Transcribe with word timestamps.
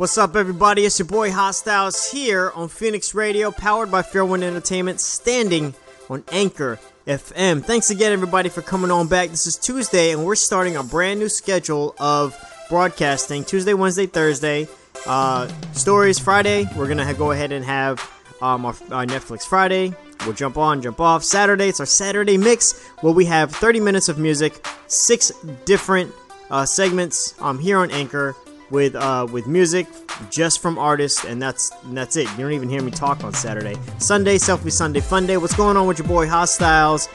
What's 0.00 0.16
up, 0.16 0.34
everybody? 0.34 0.86
It's 0.86 0.98
your 0.98 1.04
boy 1.04 1.30
Hostiles 1.30 2.10
here 2.10 2.52
on 2.54 2.70
Phoenix 2.70 3.14
Radio, 3.14 3.50
powered 3.50 3.90
by 3.90 4.00
Fairwind 4.00 4.42
Entertainment, 4.42 4.98
standing 4.98 5.74
on 6.08 6.24
Anchor 6.32 6.78
FM. 7.06 7.62
Thanks 7.62 7.90
again, 7.90 8.10
everybody, 8.10 8.48
for 8.48 8.62
coming 8.62 8.90
on 8.90 9.08
back. 9.08 9.28
This 9.28 9.46
is 9.46 9.58
Tuesday, 9.58 10.12
and 10.12 10.24
we're 10.24 10.36
starting 10.36 10.76
a 10.76 10.82
brand 10.82 11.20
new 11.20 11.28
schedule 11.28 11.94
of 11.98 12.34
broadcasting 12.70 13.44
Tuesday, 13.44 13.74
Wednesday, 13.74 14.06
Thursday. 14.06 14.68
Uh, 15.04 15.48
stories 15.74 16.18
Friday, 16.18 16.66
we're 16.78 16.86
going 16.86 17.06
to 17.06 17.12
go 17.12 17.32
ahead 17.32 17.52
and 17.52 17.62
have 17.62 18.00
um, 18.40 18.64
our, 18.64 18.74
our 18.90 19.04
Netflix 19.04 19.42
Friday. 19.42 19.92
We'll 20.24 20.32
jump 20.32 20.56
on, 20.56 20.80
jump 20.80 20.98
off. 20.98 21.24
Saturday, 21.24 21.68
it's 21.68 21.78
our 21.78 21.84
Saturday 21.84 22.38
mix 22.38 22.86
where 23.02 23.12
we 23.12 23.26
have 23.26 23.52
30 23.52 23.80
minutes 23.80 24.08
of 24.08 24.18
music, 24.18 24.66
six 24.86 25.30
different 25.66 26.10
uh, 26.50 26.64
segments 26.64 27.34
um, 27.42 27.58
here 27.58 27.76
on 27.76 27.90
Anchor 27.90 28.34
with 28.70 28.94
uh, 28.94 29.26
with 29.30 29.46
music 29.46 29.86
just 30.30 30.60
from 30.60 30.78
artists, 30.78 31.24
and 31.24 31.40
that's 31.40 31.72
and 31.84 31.96
that's 31.96 32.16
it. 32.16 32.30
You 32.32 32.38
don't 32.38 32.52
even 32.52 32.68
hear 32.68 32.82
me 32.82 32.90
talk 32.90 33.24
on 33.24 33.32
Saturday. 33.34 33.76
Sunday, 33.98 34.36
Selfie 34.36 34.72
Sunday, 34.72 35.00
Fun 35.00 35.26
Day. 35.26 35.36
What's 35.36 35.54
going 35.54 35.76
on 35.76 35.86
with 35.86 35.98
your 35.98 36.08
boy 36.08 36.26
Hostiles? 36.26 37.08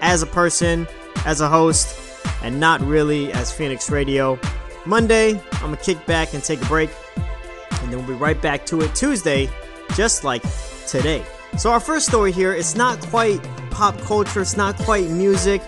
As 0.00 0.22
a 0.22 0.26
person, 0.26 0.86
as 1.24 1.40
a 1.40 1.48
host, 1.48 1.98
and 2.42 2.60
not 2.60 2.80
really 2.80 3.32
as 3.32 3.50
Phoenix 3.50 3.90
Radio. 3.90 4.38
Monday, 4.86 5.40
I'm 5.54 5.60
gonna 5.60 5.76
kick 5.76 6.04
back 6.06 6.34
and 6.34 6.42
take 6.42 6.62
a 6.62 6.66
break, 6.66 6.90
and 7.16 7.92
then 7.92 7.98
we'll 7.98 8.06
be 8.06 8.14
right 8.14 8.40
back 8.40 8.64
to 8.66 8.80
it 8.82 8.94
Tuesday, 8.94 9.48
just 9.94 10.24
like 10.24 10.42
today. 10.86 11.24
So 11.56 11.72
our 11.72 11.80
first 11.80 12.06
story 12.06 12.30
here, 12.30 12.52
it's 12.52 12.74
not 12.74 13.00
quite 13.00 13.42
pop 13.70 13.98
culture, 14.02 14.40
it's 14.40 14.56
not 14.56 14.76
quite 14.76 15.08
music. 15.08 15.62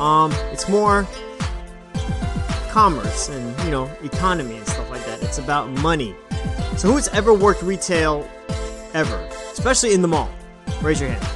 Um, 0.00 0.32
it's 0.52 0.68
more 0.68 1.06
commerce 2.70 3.28
and 3.28 3.45
you 3.66 3.72
know 3.72 3.90
economy 4.04 4.56
and 4.56 4.66
stuff 4.66 4.88
like 4.88 5.04
that. 5.04 5.22
It's 5.22 5.38
about 5.38 5.68
money. 5.82 6.14
So 6.76 6.92
who's 6.92 7.08
ever 7.08 7.34
worked 7.34 7.62
retail 7.62 8.26
ever, 8.94 9.16
especially 9.52 9.92
in 9.92 10.02
the 10.02 10.08
mall? 10.08 10.30
Raise 10.80 11.00
your 11.00 11.10
hand. 11.10 11.26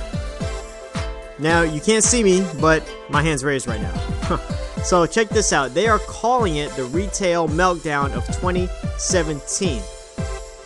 Now 1.41 1.63
you 1.63 1.81
can't 1.81 2.05
see 2.05 2.23
me, 2.23 2.47
but 2.61 2.89
my 3.11 3.23
hand's 3.23 3.43
raised 3.43 3.67
right 3.67 3.83
now. 3.83 4.37
so 4.85 5.07
check 5.07 5.29
this 5.29 5.53
out. 5.53 5.75
They 5.75 5.89
are 5.89 5.99
calling 5.99 6.57
it 6.57 6.71
the 6.73 6.85
retail 6.85 7.49
meltdown 7.49 8.13
of 8.13 8.25
2017. 8.27 9.83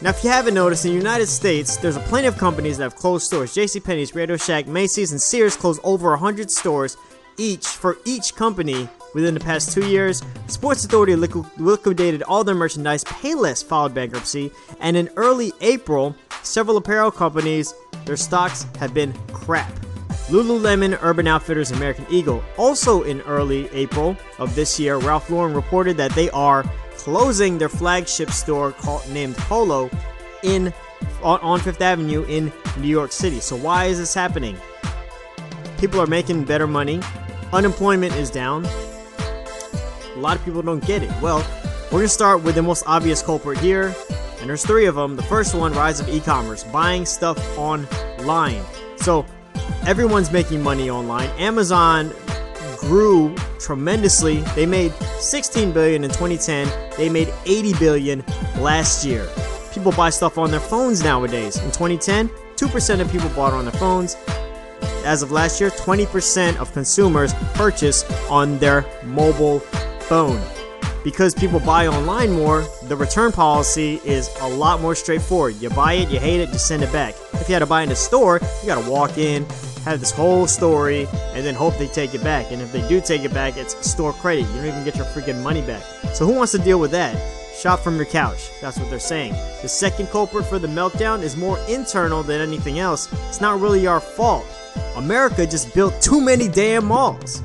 Now, 0.02 0.10
if 0.10 0.22
you 0.22 0.28
haven't 0.28 0.52
noticed, 0.52 0.84
in 0.84 0.90
the 0.90 0.98
United 0.98 1.28
States, 1.28 1.78
there's 1.78 1.96
a 1.96 2.00
plenty 2.00 2.26
of 2.26 2.36
companies 2.36 2.76
that 2.76 2.84
have 2.84 2.96
closed 2.96 3.24
stores. 3.24 3.54
JCPenney's, 3.54 4.14
Radio 4.14 4.36
Shack, 4.36 4.66
Macy's, 4.66 5.12
and 5.12 5.20
Sears 5.20 5.56
closed 5.56 5.80
over 5.82 6.10
100 6.10 6.50
stores 6.50 6.98
each 7.38 7.66
for 7.66 7.96
each 8.04 8.34
company 8.34 8.86
within 9.14 9.32
the 9.34 9.40
past 9.40 9.72
two 9.72 9.86
years. 9.86 10.22
Sports 10.48 10.84
Authority 10.84 11.14
liquidated 11.16 12.22
all 12.24 12.44
their 12.44 12.54
merchandise. 12.54 13.04
Payless 13.04 13.64
filed 13.64 13.94
bankruptcy, 13.94 14.50
and 14.80 14.96
in 14.96 15.08
early 15.16 15.52
April, 15.60 16.14
several 16.42 16.76
apparel 16.76 17.10
companies 17.10 17.72
their 18.04 18.16
stocks 18.16 18.66
have 18.78 18.92
been 18.92 19.14
crap. 19.32 19.72
Lululemon, 20.28 20.98
Urban 21.02 21.26
Outfitters, 21.26 21.70
American 21.70 22.06
Eagle. 22.10 22.42
Also 22.56 23.02
in 23.02 23.20
early 23.22 23.68
April 23.72 24.16
of 24.38 24.54
this 24.54 24.80
year, 24.80 24.96
Ralph 24.96 25.30
Lauren 25.30 25.54
reported 25.54 25.96
that 25.98 26.12
they 26.12 26.30
are 26.30 26.64
closing 26.96 27.58
their 27.58 27.68
flagship 27.68 28.30
store 28.30 28.72
called 28.72 29.08
named 29.10 29.36
Polo 29.36 29.90
in 30.42 30.72
on 31.22 31.60
Fifth 31.60 31.82
Avenue 31.82 32.24
in 32.24 32.50
New 32.78 32.88
York 32.88 33.12
City. 33.12 33.40
So 33.40 33.56
why 33.56 33.86
is 33.86 33.98
this 33.98 34.14
happening? 34.14 34.56
People 35.78 36.00
are 36.00 36.06
making 36.06 36.44
better 36.44 36.66
money. 36.66 37.00
Unemployment 37.52 38.14
is 38.14 38.30
down. 38.30 38.66
A 40.16 40.18
lot 40.20 40.36
of 40.36 40.44
people 40.44 40.62
don't 40.62 40.84
get 40.86 41.02
it. 41.02 41.10
Well, 41.20 41.44
we're 41.90 41.98
gonna 41.98 42.08
start 42.08 42.42
with 42.42 42.54
the 42.54 42.62
most 42.62 42.84
obvious 42.86 43.22
culprit 43.22 43.58
here, 43.58 43.94
and 44.40 44.48
there's 44.48 44.64
three 44.64 44.86
of 44.86 44.94
them. 44.94 45.16
The 45.16 45.22
first 45.24 45.54
one, 45.54 45.72
rise 45.72 46.00
of 46.00 46.08
e-commerce, 46.08 46.64
buying 46.64 47.04
stuff 47.04 47.38
online. 47.58 48.62
So 48.96 49.26
everyone's 49.86 50.30
making 50.30 50.62
money 50.62 50.88
online. 50.88 51.30
Amazon 51.38 52.12
grew 52.78 53.34
tremendously. 53.58 54.38
They 54.54 54.66
made 54.66 54.92
16 55.18 55.72
billion 55.72 56.04
in 56.04 56.10
2010. 56.10 56.68
They 56.96 57.08
made 57.08 57.32
80 57.46 57.74
billion 57.74 58.24
last 58.58 59.04
year. 59.04 59.28
People 59.72 59.92
buy 59.92 60.10
stuff 60.10 60.38
on 60.38 60.50
their 60.50 60.60
phones 60.60 61.02
nowadays. 61.02 61.56
In 61.56 61.70
2010, 61.72 62.28
2% 62.56 63.00
of 63.00 63.10
people 63.10 63.28
bought 63.30 63.52
on 63.52 63.64
their 63.64 63.72
phones. 63.72 64.16
As 65.04 65.22
of 65.22 65.32
last 65.32 65.60
year, 65.60 65.70
20% 65.70 66.56
of 66.58 66.72
consumers 66.72 67.34
purchase 67.54 68.04
on 68.30 68.58
their 68.58 68.86
mobile 69.04 69.60
phone. 70.04 70.40
Because 71.02 71.34
people 71.34 71.60
buy 71.60 71.86
online 71.86 72.32
more, 72.32 72.64
the 72.84 72.96
return 72.96 73.30
policy 73.30 74.00
is 74.04 74.30
a 74.40 74.48
lot 74.48 74.80
more 74.80 74.94
straightforward. 74.94 75.56
You 75.56 75.68
buy 75.70 75.94
it, 75.94 76.08
you 76.08 76.18
hate 76.18 76.40
it, 76.40 76.48
you 76.48 76.58
send 76.58 76.82
it 76.82 76.90
back. 76.92 77.14
If 77.34 77.48
you 77.48 77.52
had 77.52 77.58
to 77.58 77.66
buy 77.66 77.82
in 77.82 77.90
a 77.90 77.96
store, 77.96 78.40
you 78.62 78.66
gotta 78.66 78.90
walk 78.90 79.18
in, 79.18 79.44
have 79.84 80.00
this 80.00 80.10
whole 80.10 80.46
story, 80.46 81.06
and 81.34 81.44
then 81.44 81.54
hope 81.54 81.76
they 81.76 81.88
take 81.88 82.14
it 82.14 82.24
back. 82.24 82.50
And 82.50 82.62
if 82.62 82.72
they 82.72 82.86
do 82.88 83.02
take 83.02 83.22
it 83.22 83.34
back, 83.34 83.58
it's 83.58 83.74
store 83.86 84.14
credit. 84.14 84.42
You 84.48 84.54
don't 84.56 84.66
even 84.66 84.84
get 84.84 84.96
your 84.96 85.04
freaking 85.06 85.42
money 85.42 85.60
back. 85.60 85.82
So 86.14 86.26
who 86.26 86.32
wants 86.32 86.52
to 86.52 86.58
deal 86.58 86.80
with 86.80 86.90
that? 86.92 87.14
Shop 87.54 87.80
from 87.80 87.96
your 87.96 88.06
couch. 88.06 88.50
That's 88.62 88.78
what 88.78 88.88
they're 88.88 88.98
saying. 88.98 89.32
The 89.60 89.68
second 89.68 90.08
culprit 90.08 90.46
for 90.46 90.58
the 90.58 90.68
meltdown 90.68 91.22
is 91.22 91.36
more 91.36 91.58
internal 91.68 92.22
than 92.22 92.40
anything 92.40 92.78
else. 92.78 93.12
It's 93.28 93.42
not 93.42 93.60
really 93.60 93.86
our 93.86 94.00
fault. 94.00 94.46
America 94.96 95.46
just 95.46 95.74
built 95.74 96.00
too 96.00 96.20
many 96.20 96.48
damn 96.48 96.86
malls. 96.86 97.42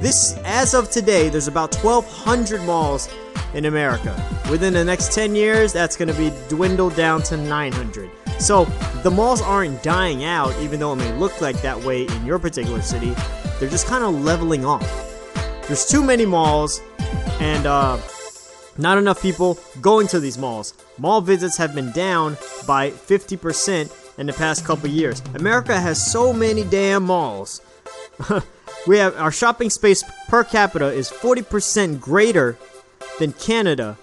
This, 0.00 0.34
as 0.44 0.72
of 0.72 0.90
today, 0.90 1.28
there's 1.28 1.46
about 1.46 1.74
1,200 1.74 2.62
malls 2.64 3.10
in 3.52 3.66
America. 3.66 4.16
Within 4.50 4.72
the 4.72 4.82
next 4.82 5.12
10 5.12 5.34
years, 5.34 5.74
that's 5.74 5.94
going 5.94 6.08
to 6.08 6.14
be 6.14 6.32
dwindled 6.48 6.96
down 6.96 7.22
to 7.24 7.36
900. 7.36 8.10
So 8.38 8.64
the 9.02 9.10
malls 9.10 9.42
aren't 9.42 9.82
dying 9.82 10.24
out, 10.24 10.58
even 10.60 10.80
though 10.80 10.94
it 10.94 10.96
may 10.96 11.12
look 11.18 11.42
like 11.42 11.60
that 11.60 11.78
way 11.78 12.06
in 12.06 12.24
your 12.24 12.38
particular 12.38 12.80
city. 12.80 13.14
They're 13.58 13.68
just 13.68 13.86
kind 13.86 14.02
of 14.02 14.24
leveling 14.24 14.64
off. 14.64 14.88
There's 15.66 15.86
too 15.86 16.02
many 16.02 16.24
malls, 16.24 16.80
and 17.38 17.66
uh, 17.66 17.98
not 18.78 18.96
enough 18.96 19.20
people 19.20 19.58
going 19.82 20.06
to 20.08 20.18
these 20.18 20.38
malls. 20.38 20.72
Mall 20.96 21.20
visits 21.20 21.58
have 21.58 21.74
been 21.74 21.92
down 21.92 22.38
by 22.66 22.90
50% 22.90 24.16
in 24.18 24.26
the 24.26 24.32
past 24.32 24.64
couple 24.64 24.88
years. 24.88 25.20
America 25.34 25.78
has 25.78 26.10
so 26.10 26.32
many 26.32 26.64
damn 26.64 27.02
malls. 27.02 27.60
we 28.86 28.98
have 28.98 29.16
our 29.16 29.32
shopping 29.32 29.70
space 29.70 30.02
per 30.28 30.44
capita 30.44 30.86
is 30.86 31.10
40% 31.10 32.00
greater 32.00 32.56
than 33.18 33.32
Canada. 33.32 33.98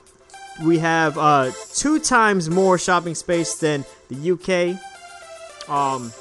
We 0.63 0.79
have 0.79 1.17
uh, 1.17 1.51
two 1.73 1.99
times 1.99 2.49
more 2.49 2.77
shopping 2.77 3.15
space 3.15 3.55
than 3.55 3.85
the 4.09 4.31
UK, 4.31 5.69
um, 5.69 6.11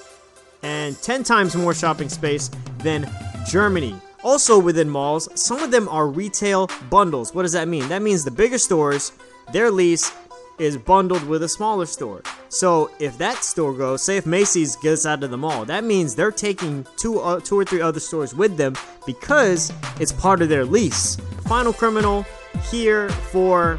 and 0.62 1.00
10 1.00 1.22
times 1.22 1.54
more 1.56 1.74
shopping 1.74 2.08
space 2.08 2.50
than 2.78 3.10
Germany. 3.48 3.94
Also 4.22 4.58
within 4.58 4.88
malls, 4.88 5.28
some 5.40 5.62
of 5.62 5.70
them 5.70 5.88
are 5.88 6.08
retail 6.08 6.68
bundles. 6.90 7.34
What 7.34 7.42
does 7.42 7.52
that 7.52 7.68
mean? 7.68 7.88
That 7.88 8.02
means 8.02 8.24
the 8.24 8.30
bigger 8.30 8.58
stores, 8.58 9.12
their 9.52 9.70
lease 9.70 10.12
is 10.58 10.76
bundled 10.76 11.26
with 11.26 11.42
a 11.42 11.48
smaller 11.48 11.86
store. 11.86 12.22
So 12.48 12.90
if 12.98 13.18
that 13.18 13.44
store 13.44 13.72
goes, 13.72 14.02
say 14.02 14.16
if 14.16 14.26
Macy's 14.26 14.76
gets 14.76 15.04
out 15.04 15.22
of 15.22 15.30
the 15.30 15.36
mall, 15.36 15.64
that 15.66 15.84
means 15.84 16.14
they're 16.14 16.30
taking 16.30 16.86
two, 16.96 17.20
uh, 17.20 17.40
two 17.40 17.58
or 17.58 17.64
three 17.64 17.80
other 17.80 18.00
stores 18.00 18.34
with 18.34 18.56
them 18.56 18.74
because 19.06 19.72
it's 20.00 20.12
part 20.12 20.42
of 20.42 20.48
their 20.48 20.64
lease. 20.64 21.16
Final 21.46 21.72
criminal 21.72 22.24
here 22.70 23.08
for 23.08 23.78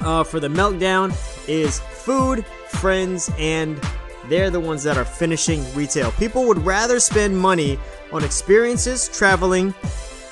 uh, 0.00 0.24
for 0.24 0.40
the 0.40 0.48
meltdown 0.48 1.14
is 1.48 1.80
food 1.80 2.44
friends, 2.68 3.30
and 3.38 3.80
they're 4.28 4.50
the 4.50 4.60
ones 4.60 4.82
that 4.82 4.96
are 4.96 5.04
finishing 5.04 5.64
retail. 5.74 6.10
People 6.12 6.46
would 6.46 6.58
rather 6.58 6.98
spend 6.98 7.38
money 7.38 7.78
on 8.12 8.24
experiences, 8.24 9.08
traveling, 9.08 9.74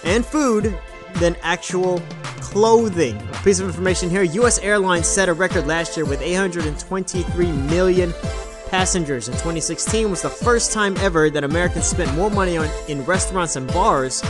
and 0.05 0.25
food 0.25 0.77
than 1.15 1.37
actual 1.43 2.03
clothing. 2.41 3.17
A 3.17 3.43
piece 3.45 3.61
of 3.61 3.67
information 3.67 4.11
here 4.11 4.23
US 4.23 4.59
Airlines 4.59 5.07
set 5.07 5.29
a 5.29 5.33
record 5.33 5.67
last 5.67 5.97
year 5.97 6.05
with 6.05 6.21
823 6.21 7.53
million 7.53 8.13
passengers. 8.69 9.29
In 9.29 9.35
2016 9.35 10.11
was 10.11 10.23
the 10.23 10.31
first 10.31 10.73
time 10.73 10.97
ever 10.97 11.29
that 11.31 11.45
Americans 11.45 11.87
spent 11.87 12.13
more 12.15 12.31
money 12.31 12.57
on 12.57 12.69
in 12.89 13.05
restaurants 13.05 13.57
and 13.57 13.67
bars 13.69 14.23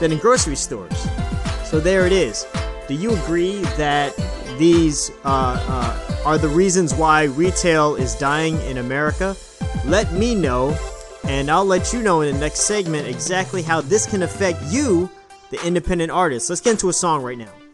than 0.00 0.12
in 0.12 0.18
grocery 0.18 0.56
stores. 0.56 1.06
So 1.64 1.80
there 1.80 2.06
it 2.06 2.12
is. 2.12 2.46
Do 2.88 2.94
you 2.94 3.14
agree 3.16 3.60
that 3.76 4.16
these 4.58 5.10
uh, 5.24 5.60
uh, 5.68 6.22
are 6.24 6.38
the 6.38 6.48
reasons 6.48 6.94
why 6.94 7.24
retail 7.24 7.96
is 7.96 8.14
dying 8.14 8.60
in 8.62 8.78
America? 8.78 9.36
Let 9.84 10.12
me 10.12 10.34
know, 10.34 10.76
and 11.24 11.50
I'll 11.50 11.64
let 11.64 11.92
you 11.92 12.02
know 12.02 12.20
in 12.22 12.32
the 12.32 12.40
next 12.40 12.60
segment 12.60 13.06
exactly 13.06 13.62
how 13.62 13.80
this 13.80 14.06
can 14.06 14.22
affect 14.22 14.62
you, 14.66 15.10
the 15.56 15.66
independent 15.66 16.10
artist. 16.10 16.50
Let's 16.50 16.60
get 16.60 16.72
into 16.72 16.88
a 16.88 16.92
song 16.92 17.22
right 17.22 17.38
now. 17.38 17.65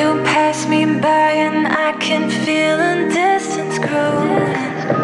You 0.00 0.14
pass 0.24 0.66
me 0.66 0.86
by 0.86 1.32
and 1.46 1.66
I 1.66 1.92
can 1.98 2.30
feel 2.30 2.80
a 2.80 3.06
distance 3.12 3.78
growing. 3.78 4.99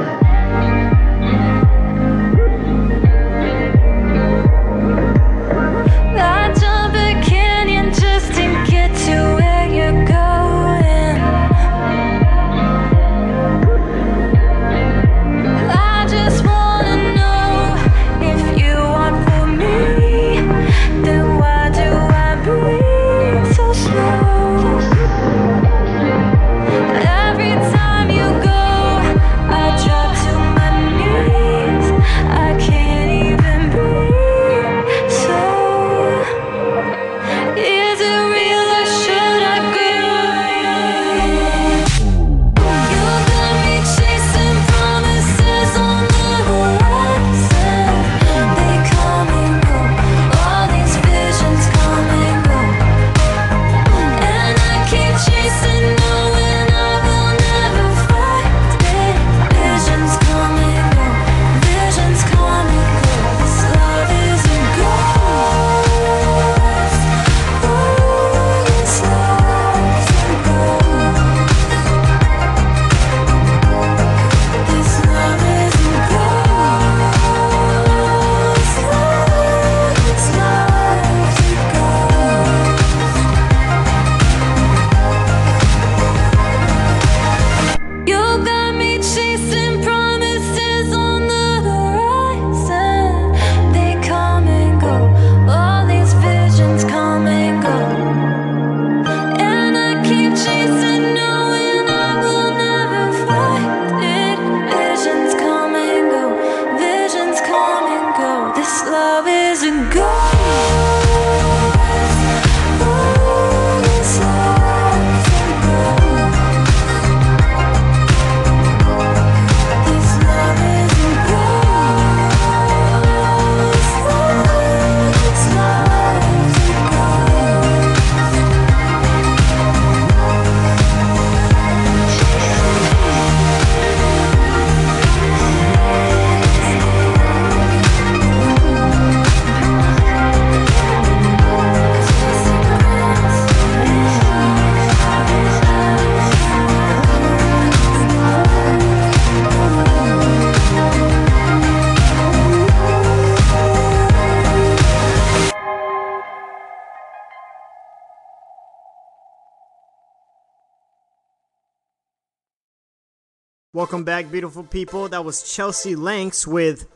Welcome 163.77 164.05
back, 164.05 164.31
beautiful 164.33 164.63
people. 164.63 165.07
That 165.11 165.23
was 165.23 165.43
Chelsea 165.43 165.95
Lanks 165.97 166.47
with 166.47 166.89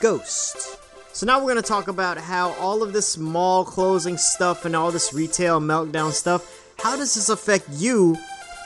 Ghost. 0.00 0.76
So 1.12 1.24
now 1.24 1.38
we're 1.38 1.52
going 1.52 1.62
to 1.62 1.68
talk 1.68 1.86
about 1.86 2.18
how 2.18 2.54
all 2.54 2.82
of 2.82 2.92
this 2.92 3.16
mall 3.16 3.64
closing 3.64 4.16
stuff 4.16 4.64
and 4.64 4.74
all 4.74 4.90
this 4.90 5.14
retail 5.14 5.60
meltdown 5.60 6.10
stuff, 6.10 6.74
how 6.80 6.96
does 6.96 7.14
this 7.14 7.28
affect 7.28 7.68
you, 7.70 8.16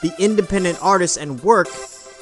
the 0.01 0.15
independent 0.19 0.79
artist, 0.81 1.19
and 1.19 1.43
work 1.43 1.69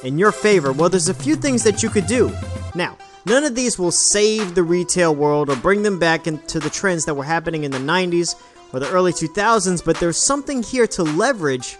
in 0.03 0.17
your 0.17 0.33
favor? 0.33 0.73
Well, 0.73 0.89
there's 0.89 1.07
a 1.07 1.13
few 1.13 1.37
things 1.37 1.63
that 1.63 1.81
you 1.81 1.89
could 1.89 2.07
do. 2.07 2.29
Now, 2.75 2.97
none 3.25 3.45
of 3.45 3.55
these 3.55 3.79
will 3.79 3.91
save 3.91 4.53
the 4.53 4.63
retail 4.63 5.15
world 5.15 5.49
or 5.49 5.55
bring 5.55 5.83
them 5.83 5.97
back 5.97 6.27
into 6.27 6.59
the 6.59 6.69
trends 6.69 7.05
that 7.05 7.13
were 7.13 7.23
happening 7.23 7.63
in 7.63 7.71
the 7.71 7.77
90s 7.77 8.35
or 8.73 8.81
the 8.81 8.91
early 8.91 9.13
2000s, 9.13 9.81
but 9.85 9.97
there's 9.97 10.17
something 10.17 10.61
here 10.61 10.87
to 10.87 11.03
leverage 11.03 11.77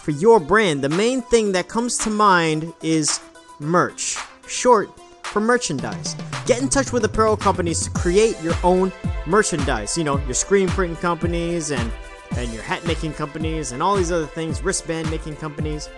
for 0.00 0.12
your 0.12 0.40
brand, 0.40 0.82
the 0.82 0.88
main 0.88 1.20
thing 1.20 1.52
that 1.52 1.68
comes 1.68 1.98
to 1.98 2.10
mind 2.10 2.72
is 2.82 3.20
merch, 3.58 4.16
short 4.48 4.88
for 5.22 5.40
merchandise. 5.40 6.16
Get 6.46 6.62
in 6.62 6.68
touch 6.68 6.90
with 6.90 7.04
apparel 7.04 7.36
companies 7.36 7.84
to 7.84 7.90
create 7.90 8.40
your 8.42 8.54
own 8.64 8.92
merchandise. 9.26 9.98
You 9.98 10.04
know, 10.04 10.16
your 10.24 10.34
screen 10.34 10.68
printing 10.68 10.96
companies 10.96 11.70
and 11.70 11.92
and 12.36 12.52
your 12.52 12.62
hat 12.62 12.86
making 12.86 13.12
companies 13.12 13.72
and 13.72 13.82
all 13.82 13.96
these 13.96 14.10
other 14.10 14.26
things, 14.26 14.62
wristband 14.62 15.10
making 15.10 15.36
companies. 15.36 15.88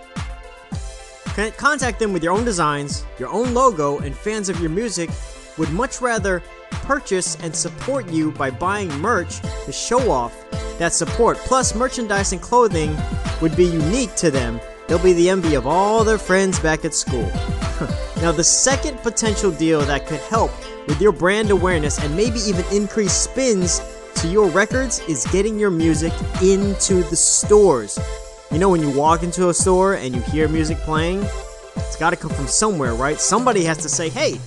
Contact 1.57 1.99
them 1.99 2.11
with 2.11 2.23
your 2.23 2.33
own 2.33 2.43
designs, 2.43 3.05
your 3.17 3.29
own 3.29 3.53
logo, 3.53 3.99
and 3.99 4.15
fans 4.15 4.49
of 4.49 4.59
your 4.59 4.69
music 4.69 5.09
would 5.57 5.69
much 5.71 6.01
rather 6.01 6.41
purchase 6.71 7.35
and 7.41 7.55
support 7.55 8.09
you 8.09 8.31
by 8.31 8.49
buying 8.49 8.89
merch 8.99 9.39
to 9.65 9.71
show 9.71 10.11
off 10.11 10.33
that 10.79 10.93
support. 10.93 11.37
Plus, 11.37 11.75
merchandise 11.75 12.31
and 12.33 12.41
clothing 12.41 12.95
would 13.41 13.55
be 13.55 13.65
unique 13.65 14.15
to 14.15 14.31
them. 14.31 14.59
They'll 14.87 14.99
be 14.99 15.13
the 15.13 15.29
envy 15.29 15.55
of 15.55 15.65
all 15.65 16.03
their 16.03 16.17
friends 16.17 16.59
back 16.59 16.83
at 16.85 16.93
school. 16.93 17.27
now, 18.21 18.31
the 18.31 18.43
second 18.43 18.97
potential 18.99 19.51
deal 19.51 19.81
that 19.81 20.07
could 20.07 20.19
help 20.21 20.51
with 20.87 20.99
your 20.99 21.11
brand 21.11 21.51
awareness 21.51 21.99
and 21.99 22.15
maybe 22.15 22.39
even 22.39 22.65
increase 22.71 23.13
spins 23.13 23.81
to 24.15 24.27
your 24.27 24.49
records 24.49 24.99
is 25.07 25.25
getting 25.27 25.57
your 25.57 25.71
music 25.71 26.13
into 26.41 27.03
the 27.03 27.15
stores. 27.15 27.97
You 28.51 28.59
know, 28.59 28.69
when 28.69 28.81
you 28.81 28.91
walk 28.91 29.23
into 29.23 29.49
a 29.49 29.53
store 29.53 29.95
and 29.95 30.13
you 30.13 30.21
hear 30.21 30.47
music 30.47 30.77
playing, 30.79 31.23
it's 31.75 31.95
got 31.95 32.11
to 32.11 32.15
come 32.15 32.31
from 32.31 32.47
somewhere, 32.47 32.93
right? 32.93 33.19
Somebody 33.19 33.63
has 33.63 33.77
to 33.79 33.89
say, 33.89 34.09
hey, 34.09 34.39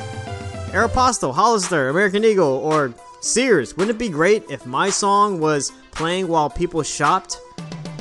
Aeropostale, 0.76 1.32
Hollister, 1.32 1.88
American 1.88 2.22
Eagle, 2.22 2.58
or 2.58 2.92
Sears. 3.20 3.74
Wouldn't 3.78 3.96
it 3.96 3.98
be 3.98 4.10
great 4.10 4.44
if 4.50 4.66
my 4.66 4.90
song 4.90 5.40
was 5.40 5.72
playing 5.90 6.28
while 6.28 6.50
people 6.50 6.82
shopped? 6.82 7.40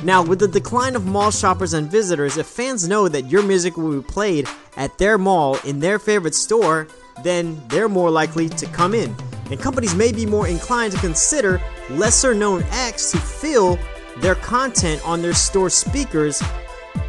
Now, 0.04 0.22
with 0.22 0.40
the 0.40 0.48
decline 0.48 0.94
of 0.94 1.06
mall 1.06 1.30
shoppers 1.30 1.72
and 1.72 1.90
visitors, 1.90 2.36
if 2.36 2.46
fans 2.46 2.86
know 2.86 3.08
that 3.08 3.30
your 3.30 3.42
music 3.42 3.78
will 3.78 4.02
be 4.02 4.06
played 4.06 4.46
at 4.76 4.98
their 4.98 5.16
mall 5.16 5.56
in 5.64 5.80
their 5.80 5.98
favorite 5.98 6.34
store, 6.34 6.86
then 7.22 7.58
they're 7.68 7.88
more 7.88 8.10
likely 8.10 8.50
to 8.50 8.66
come 8.66 8.92
in. 8.92 9.16
And 9.50 9.58
companies 9.58 9.94
may 9.94 10.12
be 10.12 10.26
more 10.26 10.46
inclined 10.46 10.92
to 10.92 10.98
consider 10.98 11.62
lesser 11.88 12.34
known 12.34 12.62
acts 12.72 13.10
to 13.12 13.16
fill 13.16 13.78
their 14.18 14.34
content 14.34 15.00
on 15.08 15.22
their 15.22 15.32
store 15.32 15.70
speakers 15.70 16.42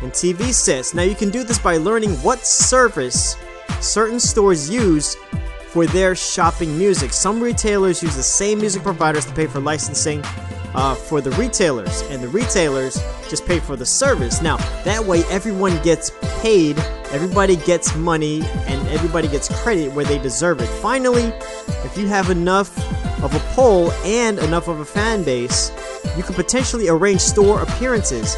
and 0.02 0.14
TV 0.14 0.54
sets. 0.54 0.94
Now, 0.94 1.04
you 1.04 1.16
can 1.16 1.30
do 1.30 1.44
this 1.44 1.60
by 1.60 1.76
learning 1.76 2.12
what 2.24 2.46
service 2.46 3.36
certain 3.82 4.22
stores 4.22 4.70
use 4.70 5.18
for 5.68 5.86
their 5.86 6.16
shopping 6.16 6.78
music. 6.78 7.14
Some 7.14 7.42
retailers 7.42 8.02
use 8.02 8.16
the 8.16 8.24
same 8.24 8.60
music 8.60 8.84
providers 8.84 9.26
to 9.26 9.34
pay 9.34 9.48
for 9.48 9.60
licensing 9.60 10.24
uh, 10.74 10.96
for 10.96 11.22
the 11.22 11.32
retailers, 11.32 12.02
and 12.04 12.22
the 12.22 12.28
retailers 12.28 13.02
just 13.30 13.46
pay 13.46 13.60
for 13.60 13.76
the 13.76 13.86
service. 13.86 14.42
Now, 14.42 14.58
that 14.84 15.04
way, 15.04 15.24
everyone 15.26 15.82
gets 15.84 16.12
paid, 16.42 16.78
everybody 17.12 17.58
gets 17.58 17.96
money, 17.96 18.44
and 18.68 18.88
everybody 18.90 19.28
gets 19.28 19.50
credit 19.62 19.92
where 19.94 20.06
they 20.06 20.20
deserve 20.20 20.62
it. 20.62 20.68
Finally, 20.68 21.34
if 21.84 21.98
you 21.98 22.08
have 22.08 22.30
enough 22.30 22.78
of 23.24 23.34
a 23.34 23.40
pull 23.56 23.92
and 24.04 24.40
enough 24.40 24.68
of 24.68 24.80
a 24.80 24.86
fan 24.86 25.24
base, 25.24 25.72
you 26.16 26.24
could 26.24 26.36
potentially 26.36 26.90
arrange 26.90 27.22
store 27.22 27.62
appearances. 27.62 28.36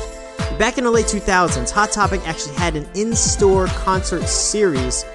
back 0.57 0.77
in 0.77 0.83
the 0.83 0.91
late 0.91 1.05
2000s, 1.05 1.71
Hot 1.71 1.91
Topic 1.91 2.21
actually 2.25 2.55
had 2.55 2.75
an 2.75 2.87
in 2.95 3.15
store 3.15 3.67
concert 3.67 4.23
series 4.23 5.05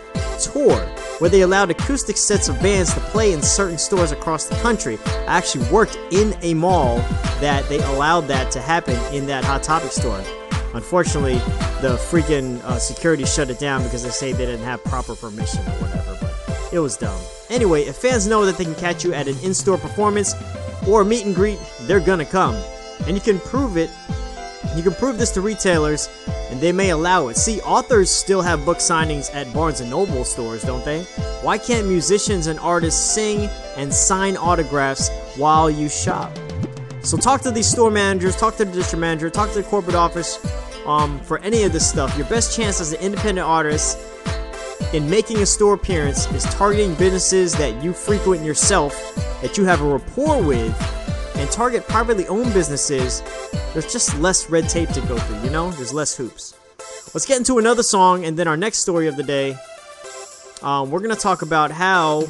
tour 0.40 0.86
where 1.18 1.30
they 1.30 1.42
allowed 1.42 1.70
acoustic 1.70 2.16
sets 2.16 2.48
of 2.48 2.60
bands 2.60 2.92
to 2.94 3.00
play 3.00 3.32
in 3.32 3.42
certain 3.42 3.78
stores 3.78 4.12
across 4.12 4.46
the 4.46 4.54
country. 4.56 4.98
I 5.06 5.36
actually 5.38 5.70
worked 5.70 5.96
in 6.10 6.34
a 6.42 6.54
mall 6.54 6.96
that 7.40 7.68
they 7.68 7.78
allowed 7.78 8.22
that 8.22 8.50
to 8.52 8.60
happen 8.60 8.96
in 9.14 9.26
that 9.26 9.44
Hot 9.44 9.62
Topic 9.62 9.92
store. 9.92 10.22
Unfortunately, 10.74 11.34
the 11.80 11.96
freaking 12.10 12.60
uh, 12.64 12.78
security 12.78 13.24
shut 13.24 13.50
it 13.50 13.58
down 13.58 13.82
because 13.84 14.02
they 14.02 14.10
say 14.10 14.32
they 14.32 14.46
didn't 14.46 14.64
have 14.64 14.82
proper 14.84 15.14
permission 15.14 15.60
or 15.60 15.72
whatever, 15.80 16.18
but 16.20 16.72
it 16.72 16.78
was 16.80 16.96
dumb. 16.96 17.20
Anyway, 17.50 17.82
if 17.82 17.96
fans 17.96 18.26
know 18.26 18.44
that 18.44 18.56
they 18.56 18.64
can 18.64 18.74
catch 18.74 19.04
you 19.04 19.14
at 19.14 19.28
an 19.28 19.38
in 19.44 19.54
store 19.54 19.78
performance 19.78 20.34
or 20.88 21.04
meet 21.04 21.24
and 21.24 21.34
greet, 21.34 21.58
they're 21.82 22.00
gonna 22.00 22.24
come. 22.24 22.56
And 23.06 23.16
you 23.16 23.20
can 23.20 23.38
prove 23.40 23.76
it 23.76 23.90
you 24.76 24.82
can 24.82 24.94
prove 24.94 25.18
this 25.18 25.30
to 25.32 25.40
retailers, 25.40 26.08
and 26.50 26.60
they 26.60 26.72
may 26.72 26.90
allow 26.90 27.28
it. 27.28 27.36
See, 27.36 27.60
authors 27.62 28.10
still 28.10 28.42
have 28.42 28.64
book 28.64 28.78
signings 28.78 29.34
at 29.34 29.52
Barnes 29.52 29.80
and 29.80 29.90
Noble 29.90 30.24
stores, 30.24 30.62
don't 30.62 30.84
they? 30.84 31.02
Why 31.42 31.58
can't 31.58 31.86
musicians 31.86 32.46
and 32.46 32.58
artists 32.60 33.14
sing 33.14 33.48
and 33.76 33.92
sign 33.92 34.36
autographs 34.36 35.10
while 35.36 35.70
you 35.70 35.88
shop? 35.88 36.36
So 37.02 37.16
talk 37.16 37.42
to 37.42 37.50
these 37.50 37.68
store 37.68 37.90
managers, 37.90 38.36
talk 38.36 38.56
to 38.56 38.64
the 38.64 38.72
district 38.72 39.00
manager, 39.00 39.28
talk 39.30 39.50
to 39.50 39.56
the 39.56 39.62
corporate 39.62 39.96
office 39.96 40.38
um, 40.86 41.20
for 41.20 41.38
any 41.40 41.64
of 41.64 41.72
this 41.72 41.88
stuff. 41.88 42.16
Your 42.16 42.26
best 42.28 42.56
chance 42.56 42.80
as 42.80 42.92
an 42.92 43.00
independent 43.00 43.46
artist 43.46 43.98
in 44.94 45.08
making 45.10 45.38
a 45.38 45.46
store 45.46 45.74
appearance 45.74 46.30
is 46.32 46.44
targeting 46.44 46.94
businesses 46.94 47.52
that 47.54 47.82
you 47.82 47.92
frequent 47.92 48.44
yourself, 48.44 48.94
that 49.42 49.58
you 49.58 49.64
have 49.64 49.80
a 49.80 49.84
rapport 49.84 50.42
with, 50.42 50.72
and 51.34 51.50
target 51.50 51.86
privately 51.88 52.26
owned 52.28 52.52
businesses, 52.52 53.22
there's 53.72 53.92
just 53.92 54.18
less 54.18 54.48
red 54.50 54.68
tape 54.68 54.88
to 54.90 55.00
go 55.02 55.18
through, 55.18 55.42
you 55.42 55.50
know? 55.50 55.70
There's 55.72 55.92
less 55.92 56.16
hoops. 56.16 56.54
Let's 57.12 57.26
get 57.26 57.38
into 57.38 57.58
another 57.58 57.82
song, 57.82 58.24
and 58.24 58.36
then 58.36 58.48
our 58.48 58.56
next 58.56 58.78
story 58.78 59.06
of 59.06 59.16
the 59.16 59.22
day. 59.22 59.56
Um, 60.62 60.90
we're 60.90 61.00
gonna 61.00 61.16
talk 61.16 61.42
about 61.42 61.70
how 61.70 62.24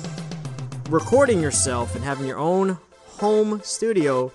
recording 0.91 1.41
yourself 1.41 1.95
and 1.95 2.05
having 2.05 2.27
your 2.27 2.39
own 2.39 2.79
home 3.07 3.61
studio 3.63 4.33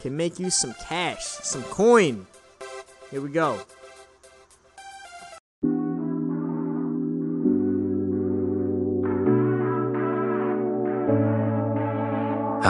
can 0.00 0.16
make 0.16 0.38
you 0.38 0.50
some 0.50 0.74
cash, 0.88 1.24
some 1.24 1.62
coin. 1.64 2.26
Here 3.10 3.20
we 3.20 3.30
go. 3.30 3.58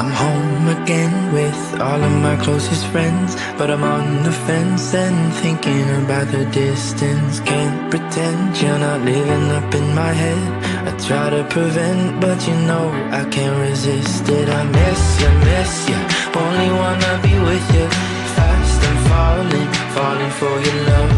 I'm 0.02 0.10
home 0.10 0.82
again 0.82 1.32
with 1.32 1.80
all 1.80 2.02
of 2.02 2.14
my 2.26 2.34
closest 2.42 2.84
friends, 2.88 3.36
but 3.56 3.70
I'm 3.70 3.84
on 3.84 4.24
the 4.24 4.32
fence 4.32 4.92
and 4.94 5.32
thinking 5.34 5.88
about 6.02 6.26
the 6.26 6.44
distance. 6.46 7.38
Can't 7.38 7.88
pretend 7.88 8.60
you're 8.60 8.80
not 8.80 9.00
living 9.02 9.46
up 9.58 9.72
in 9.72 9.94
my 9.94 10.12
head. 10.22 10.42
I 10.88 10.90
try 11.06 11.30
to 11.30 11.44
prevent, 11.44 12.20
but 12.20 12.38
you 12.48 12.56
know 12.66 12.86
I 13.12 13.22
can't 13.30 13.56
resist 13.70 14.28
it. 14.28 14.48
I 14.48 14.64
miss 14.78 15.02
you, 15.22 15.30
miss 15.50 15.72
you. 15.90 16.00
Only 16.46 16.70
wanna 16.80 17.12
be 17.22 17.34
with 17.48 17.66
you. 17.76 17.86
Fast 18.34 18.80
and 18.88 19.00
falling, 19.08 19.70
falling 19.94 20.32
for 20.40 20.54
your 20.66 20.78
love. 20.90 21.12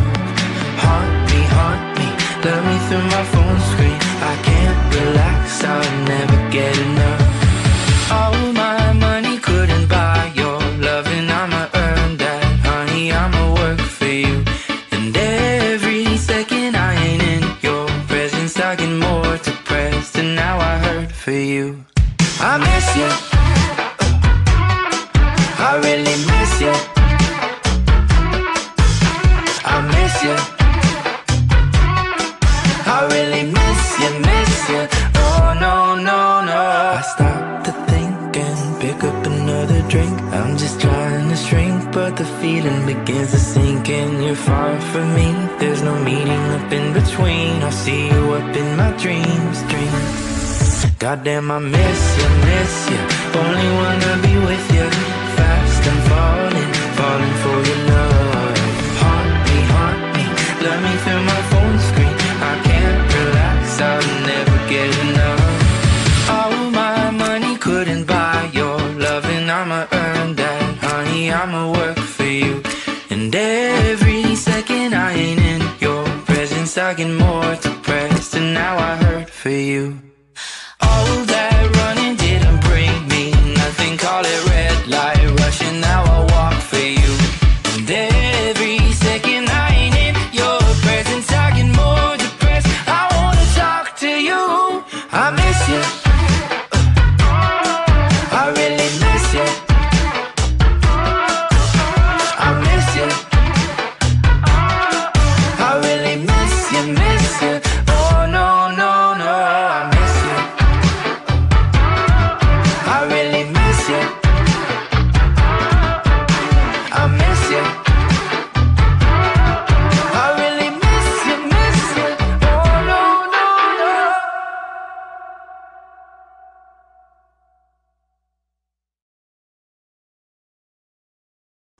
Haunt 0.85 1.17
me, 1.31 1.41
haunt 1.57 1.85
me, 1.99 2.09
love 2.45 2.65
me 2.69 2.77
through 2.87 3.07
my 3.17 3.25
phone 3.33 3.44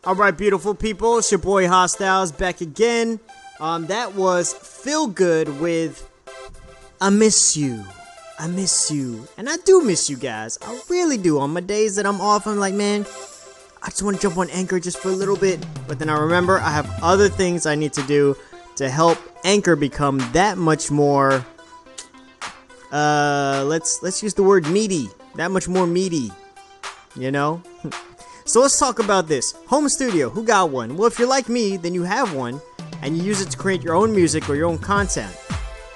All 0.07 0.15
right, 0.15 0.37
beautiful 0.37 0.75
people. 0.75 1.17
It's 1.17 1.33
your 1.33 1.39
boy 1.39 1.67
Hostiles 1.67 2.31
back 2.31 2.61
again. 2.61 3.19
Um, 3.59 3.87
that 3.87 4.15
was 4.15 4.53
Feel 4.53 5.07
Good 5.07 5.61
with 5.61 6.07
I 7.01 7.09
Miss 7.09 7.57
You. 7.57 7.83
I 8.39 8.47
miss 8.47 8.91
you. 8.91 9.27
And 9.39 9.49
I 9.49 9.57
do 9.65 9.83
miss 9.83 10.11
you 10.11 10.19
guys. 10.19 10.59
I 10.61 10.79
really 10.91 11.17
do. 11.17 11.39
On 11.39 11.55
my 11.55 11.61
days 11.61 11.97
that 11.97 12.05
I'm 12.05 12.21
off, 12.21 12.47
I'm 12.47 12.59
like, 12.59 12.75
man, 12.75 13.07
I 13.83 13.89
just 13.89 14.03
want 14.03 14.17
to 14.17 14.23
jump 14.23 14.37
on 14.37 14.51
Anchor 14.51 14.79
just 14.79 14.99
for 14.99 15.09
a 15.09 15.13
little 15.13 15.39
bit. 15.39 15.65
But 15.89 15.99
then 15.99 16.11
I 16.11 16.19
remember 16.19 16.59
I 16.59 16.71
have 16.71 16.91
other 17.03 17.31
things 17.31 17.65
I 17.65 17.75
need 17.75 17.95
to 17.95 18.03
do 18.03 18.37
to 18.77 18.91
help 18.91 19.17
Anchor 19.43 19.75
become 19.75 20.19
that 20.33 20.59
much 20.59 20.91
more 20.91 21.47
uh 22.93 23.65
let's 23.67 24.03
let's 24.03 24.23
use 24.23 24.35
the 24.35 24.43
word 24.43 24.67
meaty. 24.69 25.09
That 25.37 25.51
much 25.51 25.67
more 25.67 25.87
meaty. 25.87 26.31
You 27.17 27.31
know? 27.31 27.63
So 28.47 28.61
let's 28.61 28.79
talk 28.79 28.99
about 28.99 29.27
this. 29.27 29.53
Home 29.69 29.89
studio, 29.89 30.29
who 30.29 30.45
got 30.45 30.69
one? 30.69 30.99
Well, 30.99 31.07
if 31.07 31.19
you're 31.19 31.27
like 31.27 31.49
me, 31.49 31.79
then 31.79 31.95
you 31.95 32.03
have 32.03 32.35
one 32.35 32.61
and 33.01 33.17
you 33.17 33.23
use 33.23 33.41
it 33.41 33.51
to 33.51 33.57
create 33.57 33.83
your 33.83 33.95
own 33.95 34.15
music 34.15 34.51
or 34.51 34.55
your 34.55 34.67
own 34.67 34.77
content. 34.77 35.35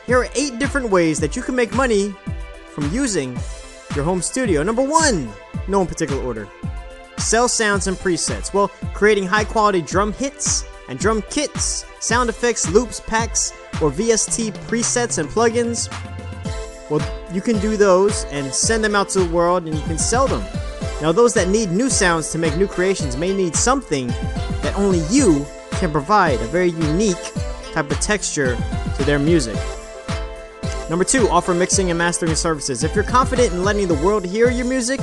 Here 0.06 0.16
are 0.16 0.28
eight 0.34 0.58
different 0.58 0.88
ways 0.88 1.20
that 1.20 1.36
you 1.36 1.42
can 1.42 1.54
make 1.54 1.74
money 1.74 2.14
from 2.70 2.90
using 2.90 3.38
your 3.94 4.02
home 4.02 4.22
studio. 4.22 4.62
Number 4.62 4.82
one, 4.82 5.28
no 5.68 5.82
in 5.82 5.86
particular 5.86 6.22
order. 6.22 6.48
Sell 7.18 7.48
sounds 7.48 7.86
and 7.86 7.98
presets. 7.98 8.54
Well, 8.54 8.68
creating 8.94 9.26
high 9.26 9.44
quality 9.44 9.82
drum 9.82 10.14
hits 10.14 10.64
and 10.88 10.98
drum 10.98 11.20
kits, 11.28 11.84
sound 12.00 12.30
effects, 12.30 12.66
loops, 12.70 12.98
packs, 12.98 13.52
or 13.82 13.90
VST 13.90 14.54
presets 14.68 15.18
and 15.18 15.28
plugins. 15.28 15.90
Well, 16.88 17.06
you 17.30 17.42
can 17.42 17.58
do 17.58 17.76
those 17.76 18.24
and 18.26 18.54
send 18.54 18.82
them 18.82 18.96
out 18.96 19.10
to 19.10 19.20
the 19.20 19.34
world 19.34 19.66
and 19.66 19.76
you 19.76 19.84
can 19.84 19.98
sell 19.98 20.26
them. 20.26 20.42
Now, 21.00 21.12
those 21.12 21.32
that 21.34 21.48
need 21.48 21.70
new 21.70 21.88
sounds 21.88 22.30
to 22.32 22.38
make 22.38 22.56
new 22.56 22.66
creations 22.66 23.16
may 23.16 23.32
need 23.32 23.54
something 23.54 24.08
that 24.62 24.74
only 24.76 25.00
you 25.10 25.46
can 25.72 25.92
provide 25.92 26.40
a 26.40 26.46
very 26.46 26.70
unique 26.70 27.22
type 27.72 27.90
of 27.90 28.00
texture 28.00 28.56
to 28.96 29.04
their 29.04 29.18
music. 29.18 29.56
Number 30.90 31.04
two, 31.04 31.28
offer 31.28 31.54
mixing 31.54 31.90
and 31.90 31.98
mastering 31.98 32.34
services. 32.34 32.82
If 32.82 32.94
you're 32.94 33.04
confident 33.04 33.52
in 33.52 33.62
letting 33.62 33.86
the 33.86 33.94
world 33.94 34.24
hear 34.24 34.50
your 34.50 34.66
music, 34.66 35.00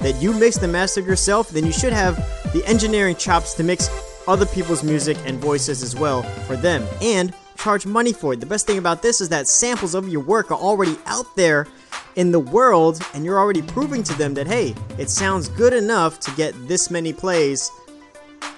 that 0.00 0.20
you 0.20 0.32
mixed 0.32 0.62
and 0.62 0.72
mastered 0.72 1.06
yourself, 1.06 1.50
then 1.50 1.64
you 1.64 1.72
should 1.72 1.92
have 1.92 2.16
the 2.52 2.62
engineering 2.66 3.16
chops 3.16 3.54
to 3.54 3.64
mix 3.64 3.88
other 4.28 4.46
people's 4.46 4.82
music 4.82 5.16
and 5.24 5.38
voices 5.38 5.82
as 5.82 5.94
well 5.94 6.22
for 6.22 6.56
them 6.56 6.86
and 7.00 7.32
charge 7.56 7.86
money 7.86 8.12
for 8.12 8.32
it. 8.32 8.40
The 8.40 8.46
best 8.46 8.66
thing 8.66 8.78
about 8.78 9.02
this 9.02 9.20
is 9.20 9.28
that 9.30 9.48
samples 9.48 9.94
of 9.94 10.08
your 10.08 10.22
work 10.22 10.50
are 10.50 10.58
already 10.58 10.96
out 11.06 11.26
there 11.36 11.66
in 12.16 12.32
the 12.32 12.40
world 12.40 13.00
and 13.14 13.24
you're 13.24 13.38
already 13.38 13.62
proving 13.62 14.02
to 14.02 14.14
them 14.14 14.34
that 14.34 14.46
hey, 14.46 14.74
it 14.98 15.08
sounds 15.08 15.48
good 15.48 15.72
enough 15.72 16.18
to 16.20 16.30
get 16.32 16.52
this 16.66 16.90
many 16.90 17.12
plays 17.12 17.70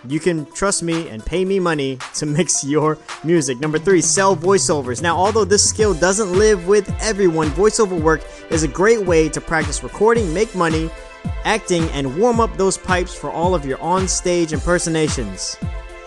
you 0.06 0.20
can 0.20 0.46
trust 0.52 0.82
me 0.82 1.08
and 1.08 1.24
pay 1.24 1.44
me 1.44 1.58
money 1.58 1.98
to 2.14 2.26
mix 2.38 2.64
your 2.64 2.98
music. 3.24 3.58
Number 3.60 3.78
three, 3.78 4.00
sell 4.00 4.36
voiceovers. 4.36 5.02
Now, 5.02 5.16
although 5.16 5.44
this 5.44 5.68
skill 5.68 5.94
doesn't 5.94 6.32
live 6.32 6.66
with 6.66 6.94
everyone, 7.00 7.48
voiceover 7.50 8.00
work 8.00 8.22
is 8.50 8.62
a 8.62 8.68
great 8.68 9.04
way 9.04 9.28
to 9.28 9.40
practice 9.40 9.82
recording, 9.82 10.32
make 10.32 10.54
money, 10.54 10.90
acting, 11.44 11.84
and 11.90 12.18
warm 12.18 12.40
up 12.40 12.56
those 12.56 12.78
pipes 12.78 13.14
for 13.14 13.30
all 13.30 13.54
of 13.54 13.64
your 13.64 13.80
on-stage 13.80 14.52
impersonations. 14.52 15.56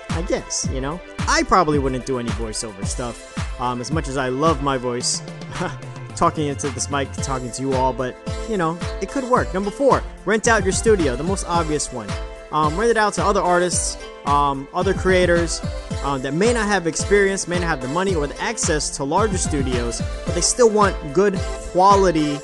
I 0.09 0.21
guess, 0.23 0.67
you 0.71 0.81
know? 0.81 0.99
I 1.19 1.43
probably 1.43 1.79
wouldn't 1.79 2.05
do 2.05 2.19
any 2.19 2.29
voiceover 2.31 2.85
stuff, 2.85 3.61
um, 3.61 3.79
as 3.79 3.91
much 3.91 4.07
as 4.07 4.17
I 4.17 4.29
love 4.29 4.61
my 4.61 4.77
voice. 4.77 5.21
talking 6.15 6.47
into 6.47 6.69
this 6.69 6.89
mic, 6.89 7.11
talking 7.13 7.51
to 7.51 7.61
you 7.61 7.73
all, 7.73 7.93
but 7.93 8.15
you 8.49 8.57
know, 8.57 8.77
it 9.01 9.09
could 9.09 9.23
work. 9.25 9.53
Number 9.53 9.71
four, 9.71 10.03
rent 10.25 10.47
out 10.47 10.63
your 10.63 10.73
studio, 10.73 11.15
the 11.15 11.23
most 11.23 11.45
obvious 11.47 11.91
one 11.91 12.07
um, 12.51 12.77
rent 12.77 12.91
it 12.91 12.97
out 12.97 13.13
to 13.13 13.23
other 13.23 13.41
artists, 13.41 13.97
um, 14.25 14.67
other 14.73 14.93
creators 14.93 15.61
um, 16.03 16.21
that 16.21 16.33
may 16.33 16.53
not 16.53 16.67
have 16.67 16.87
experience, 16.87 17.47
may 17.47 17.59
not 17.59 17.67
have 17.67 17.81
the 17.81 17.87
money 17.87 18.15
or 18.15 18.27
the 18.27 18.41
access 18.41 18.89
to 18.97 19.03
larger 19.03 19.37
studios, 19.37 20.01
but 20.25 20.35
they 20.35 20.41
still 20.41 20.69
want 20.69 20.95
good 21.13 21.35
quality 21.71 22.37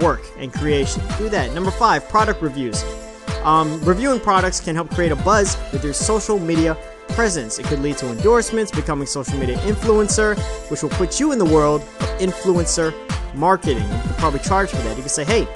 work 0.00 0.22
and 0.38 0.52
creation. 0.52 1.02
Do 1.18 1.28
that. 1.28 1.52
Number 1.54 1.70
five, 1.70 2.08
product 2.08 2.42
reviews. 2.42 2.82
Um, 3.44 3.82
reviewing 3.84 4.20
products 4.20 4.60
can 4.60 4.74
help 4.74 4.90
create 4.90 5.12
a 5.12 5.16
buzz 5.16 5.56
with 5.72 5.84
your 5.84 5.92
social 5.92 6.38
media 6.38 6.76
presence. 7.12 7.58
It 7.58 7.66
could 7.66 7.80
lead 7.80 7.98
to 7.98 8.10
endorsements, 8.10 8.70
becoming 8.70 9.06
social 9.06 9.38
media 9.38 9.56
influencer, 9.58 10.38
which 10.70 10.82
will 10.82 10.90
put 10.90 11.20
you 11.20 11.32
in 11.32 11.38
the 11.38 11.44
world 11.44 11.82
of 11.82 12.08
influencer 12.18 12.92
marketing. 13.34 13.82
You 13.82 14.00
could 14.02 14.16
probably 14.18 14.40
charge 14.40 14.70
for 14.70 14.76
that. 14.76 14.96
You 14.96 15.02
could 15.02 15.12
say, 15.12 15.24
hey, 15.24 15.46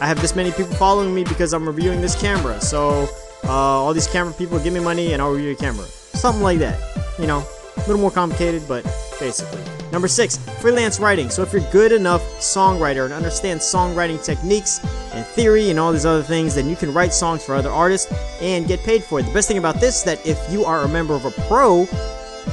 I 0.00 0.06
have 0.06 0.20
this 0.20 0.34
many 0.34 0.50
people 0.50 0.74
following 0.74 1.14
me 1.14 1.24
because 1.24 1.52
I'm 1.52 1.66
reviewing 1.66 2.00
this 2.00 2.20
camera. 2.20 2.60
So 2.60 3.08
uh, 3.44 3.50
all 3.50 3.94
these 3.94 4.06
camera 4.06 4.32
people 4.34 4.58
give 4.58 4.72
me 4.72 4.80
money 4.80 5.12
and 5.12 5.22
I'll 5.22 5.32
review 5.32 5.48
your 5.48 5.58
camera. 5.58 5.84
Something 5.84 6.42
like 6.42 6.58
that. 6.58 6.78
You 7.18 7.26
know, 7.26 7.46
a 7.76 7.80
little 7.80 7.98
more 7.98 8.10
complicated, 8.10 8.62
but 8.68 8.84
basically. 9.18 9.62
Number 9.92 10.08
six, 10.08 10.38
freelance 10.60 10.98
writing. 10.98 11.28
So 11.28 11.42
if 11.42 11.52
you're 11.52 11.70
good 11.70 11.92
enough 11.92 12.22
songwriter 12.38 13.04
and 13.04 13.12
understand 13.12 13.60
songwriting 13.60 14.24
techniques 14.24 14.80
and 15.12 15.26
theory 15.26 15.68
and 15.68 15.78
all 15.78 15.92
these 15.92 16.06
other 16.06 16.22
things, 16.22 16.54
then 16.54 16.68
you 16.68 16.76
can 16.76 16.94
write 16.94 17.12
songs 17.12 17.44
for 17.44 17.54
other 17.54 17.70
artists 17.70 18.10
and 18.40 18.66
get 18.66 18.80
paid 18.80 19.04
for 19.04 19.20
it. 19.20 19.24
The 19.24 19.32
best 19.32 19.48
thing 19.48 19.58
about 19.58 19.80
this 19.80 19.98
is 19.98 20.04
that 20.04 20.26
if 20.26 20.38
you 20.50 20.64
are 20.64 20.82
a 20.82 20.88
member 20.88 21.14
of 21.14 21.26
a 21.26 21.30
pro 21.46 21.86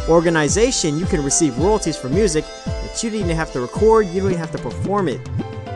organization, 0.09 0.99
you 0.99 1.05
can 1.05 1.23
receive 1.23 1.57
royalties 1.57 1.95
for 1.95 2.09
music 2.09 2.43
that 2.65 3.01
you 3.01 3.09
even 3.11 3.35
have 3.35 3.53
to 3.53 3.61
record, 3.61 4.07
you 4.07 4.21
don't 4.21 4.31
even 4.31 4.39
have 4.39 4.51
to 4.51 4.57
perform 4.57 5.07
it. 5.07 5.21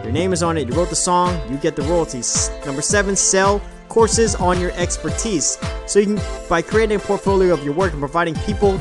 Your 0.04 0.12
name 0.12 0.34
is 0.34 0.44
on 0.44 0.58
it, 0.58 0.68
you 0.68 0.74
wrote 0.74 0.90
the 0.90 0.96
song, 0.98 1.40
you 1.50 1.58
get 1.58 1.78
the 1.78 1.82
royalties. 1.84 2.52
Number 2.66 2.82
seven, 2.82 3.16
sell 3.16 3.62
courses 3.88 4.36
on 4.36 4.60
your 4.60 4.72
expertise. 4.72 5.58
So 5.86 6.00
you 6.00 6.18
can, 6.18 6.48
by 6.50 6.62
creating 6.62 6.98
a 6.98 7.00
portfolio 7.00 7.54
of 7.54 7.64
your 7.64 7.74
work 7.74 7.94
and 7.94 8.02
providing 8.02 8.36
people, 8.36 8.80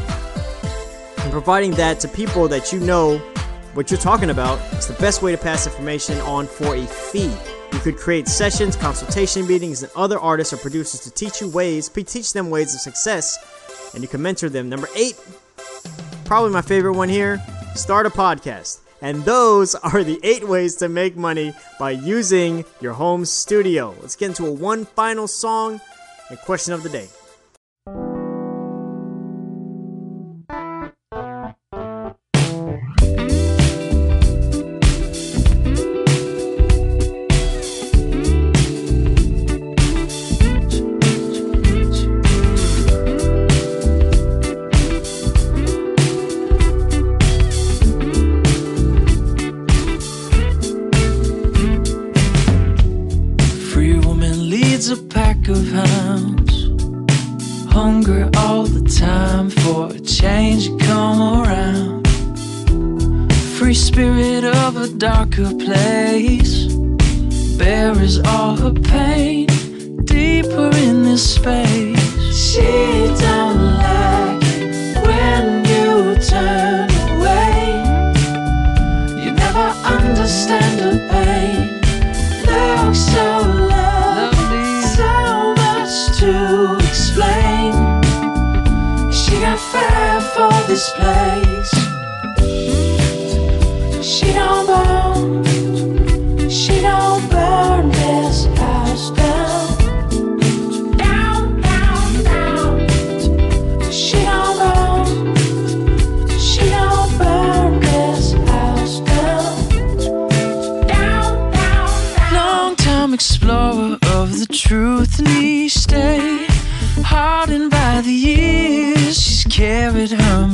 and 1.23 1.31
providing 1.31 1.71
that 1.73 2.01
to 2.01 2.09
people 2.09 2.49
that 2.49 2.73
you 2.73 2.81
know 2.81 3.19
what 3.75 3.91
you're 3.91 4.01
talking 4.01 4.31
about, 4.31 4.59
is 4.75 4.87
the 4.87 4.95
best 4.95 5.23
way 5.23 5.33
to 5.33 5.39
pass 5.39 5.67
information 5.67 6.19
on 6.21 6.47
for 6.47 6.75
a 6.75 6.87
fee. 6.87 7.33
You 7.73 7.79
could 7.79 7.97
create 7.97 8.29
sessions, 8.29 8.77
consultation 8.77 9.47
meetings, 9.47 9.83
and 9.83 9.91
other 9.97 10.19
artists 10.19 10.53
or 10.53 10.59
producers 10.59 11.01
to 11.01 11.11
teach 11.11 11.41
you 11.41 11.49
ways, 11.49 11.89
teach 11.89 12.33
them 12.33 12.51
ways 12.51 12.75
of 12.75 12.81
success, 12.81 13.91
and 13.95 14.03
you 14.03 14.09
can 14.09 14.21
mentor 14.21 14.51
them. 14.51 14.69
Number 14.69 14.89
eight, 14.95 15.19
probably 16.25 16.51
my 16.51 16.61
favorite 16.61 16.95
one 16.95 17.09
here, 17.09 17.43
start 17.75 18.05
a 18.07 18.11
podcast. 18.11 18.81
And 19.01 19.25
those 19.25 19.75
are 19.77 20.05
the 20.05 20.21
eight 20.23 20.47
ways 20.47 20.77
to 20.77 20.89
make 20.89 21.17
money 21.17 21.55
by 21.79 21.93
using 21.93 22.65
your 22.81 22.93
home 22.93 23.25
studio. 23.25 23.95
Let's 24.01 24.17
get 24.17 24.29
into 24.29 24.47
a 24.47 24.53
one 24.53 24.85
final 24.85 25.27
song 25.27 25.81
and 26.29 26.39
question 26.41 26.75
of 26.75 26.83
the 26.83 26.89
day. 26.89 27.09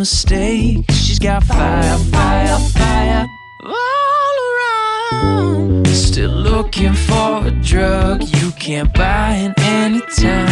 Her 0.08 0.14
mistakes. 0.14 0.94
She's 0.94 1.18
got 1.18 1.44
fire, 1.44 1.98
fire, 2.10 2.58
fire 2.58 3.26
all 3.60 4.36
around. 5.12 5.86
Still 5.88 6.30
looking 6.30 6.94
for 6.94 7.46
a 7.46 7.50
drug 7.50 8.22
you 8.22 8.50
can't 8.52 8.92
buy 8.94 9.34
in 9.34 9.54
any 9.58 10.00
town. 10.16 10.47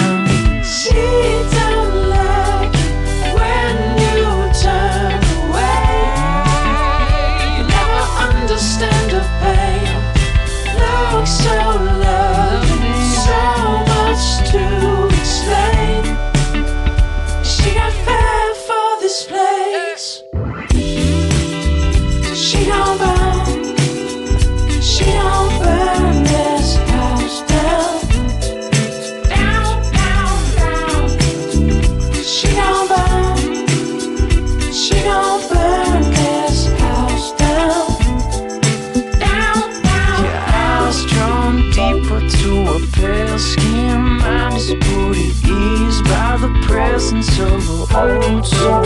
Drawn 42.18 42.28
to 42.28 42.72
a 42.72 42.86
pale 42.92 43.38
skin. 43.38 44.00
Mind 44.18 44.56
is 44.56 44.70
put 44.70 45.16
at 45.16 45.34
ease 45.44 46.02
by 46.02 46.36
the 46.40 46.52
presence 46.66 47.38
of 47.38 47.62
her 47.66 47.86
cold 47.86 48.46
soul. 48.46 48.84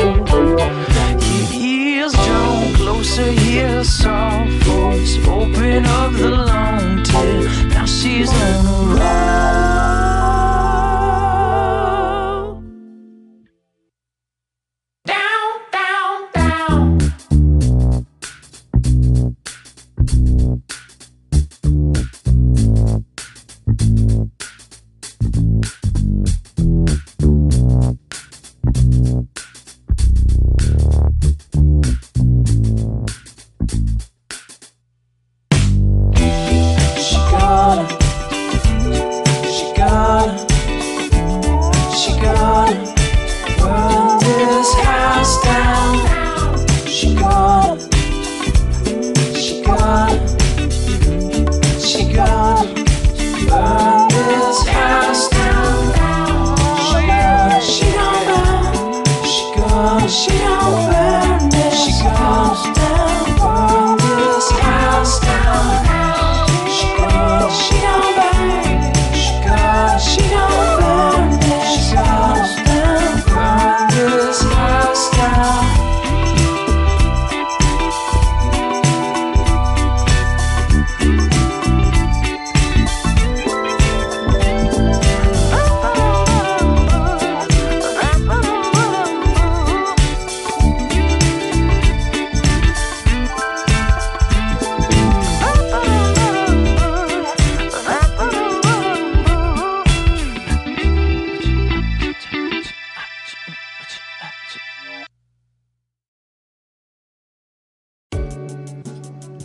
Your 1.20 1.52
ears 1.52 2.12
drawn 2.12 2.74
closer, 2.74 3.30
hear 3.30 3.78
a 3.78 3.84
soft 3.84 4.50
voice. 4.64 5.16
Open 5.26 5.84
up 5.84 6.12
the 6.12 6.30
long 6.30 7.02
tail. 7.02 7.42
Now 7.68 7.84
she's 7.84 8.30
on 8.32 8.66
a 8.66 8.94
roll. 8.94 9.79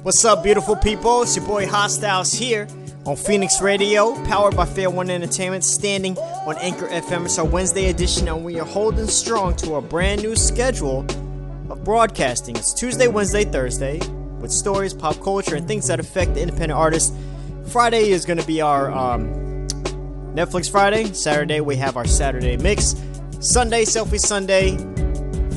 What's 0.05 0.23
up, 0.23 0.43
beautiful 0.43 0.75
people? 0.75 1.23
It's 1.23 1.35
your 1.35 1.47
boy 1.47 1.65
Hostiles 1.65 2.31
here 2.31 2.67
on 3.07 3.15
Phoenix 3.15 3.59
Radio, 3.59 4.13
powered 4.25 4.55
by 4.55 4.65
Fair 4.65 4.91
One 4.91 5.09
Entertainment, 5.09 5.63
standing 5.63 6.15
on 6.45 6.55
Anchor 6.59 6.87
FM. 6.89 7.25
It's 7.25 7.39
our 7.39 7.45
Wednesday 7.45 7.89
edition, 7.89 8.27
and 8.27 8.45
we 8.45 8.59
are 8.59 8.67
holding 8.67 9.07
strong 9.07 9.55
to 9.55 9.73
our 9.73 9.81
brand 9.81 10.21
new 10.21 10.35
schedule 10.35 10.99
of 11.71 11.83
broadcasting. 11.83 12.55
It's 12.55 12.71
Tuesday, 12.71 13.07
Wednesday, 13.07 13.45
Thursday, 13.45 13.97
with 14.39 14.51
stories, 14.51 14.93
pop 14.93 15.19
culture, 15.23 15.55
and 15.55 15.67
things 15.67 15.87
that 15.87 15.99
affect 15.99 16.35
the 16.35 16.41
independent 16.41 16.73
artist. 16.73 17.11
Friday 17.71 18.11
is 18.11 18.25
going 18.25 18.37
to 18.37 18.45
be 18.45 18.61
our 18.61 18.91
um, 18.91 19.67
Netflix 20.35 20.69
Friday. 20.69 21.13
Saturday, 21.13 21.61
we 21.61 21.77
have 21.77 21.97
our 21.97 22.05
Saturday 22.05 22.57
mix. 22.57 22.93
Sunday, 23.39 23.85
Selfie 23.85 24.19
Sunday, 24.19 24.77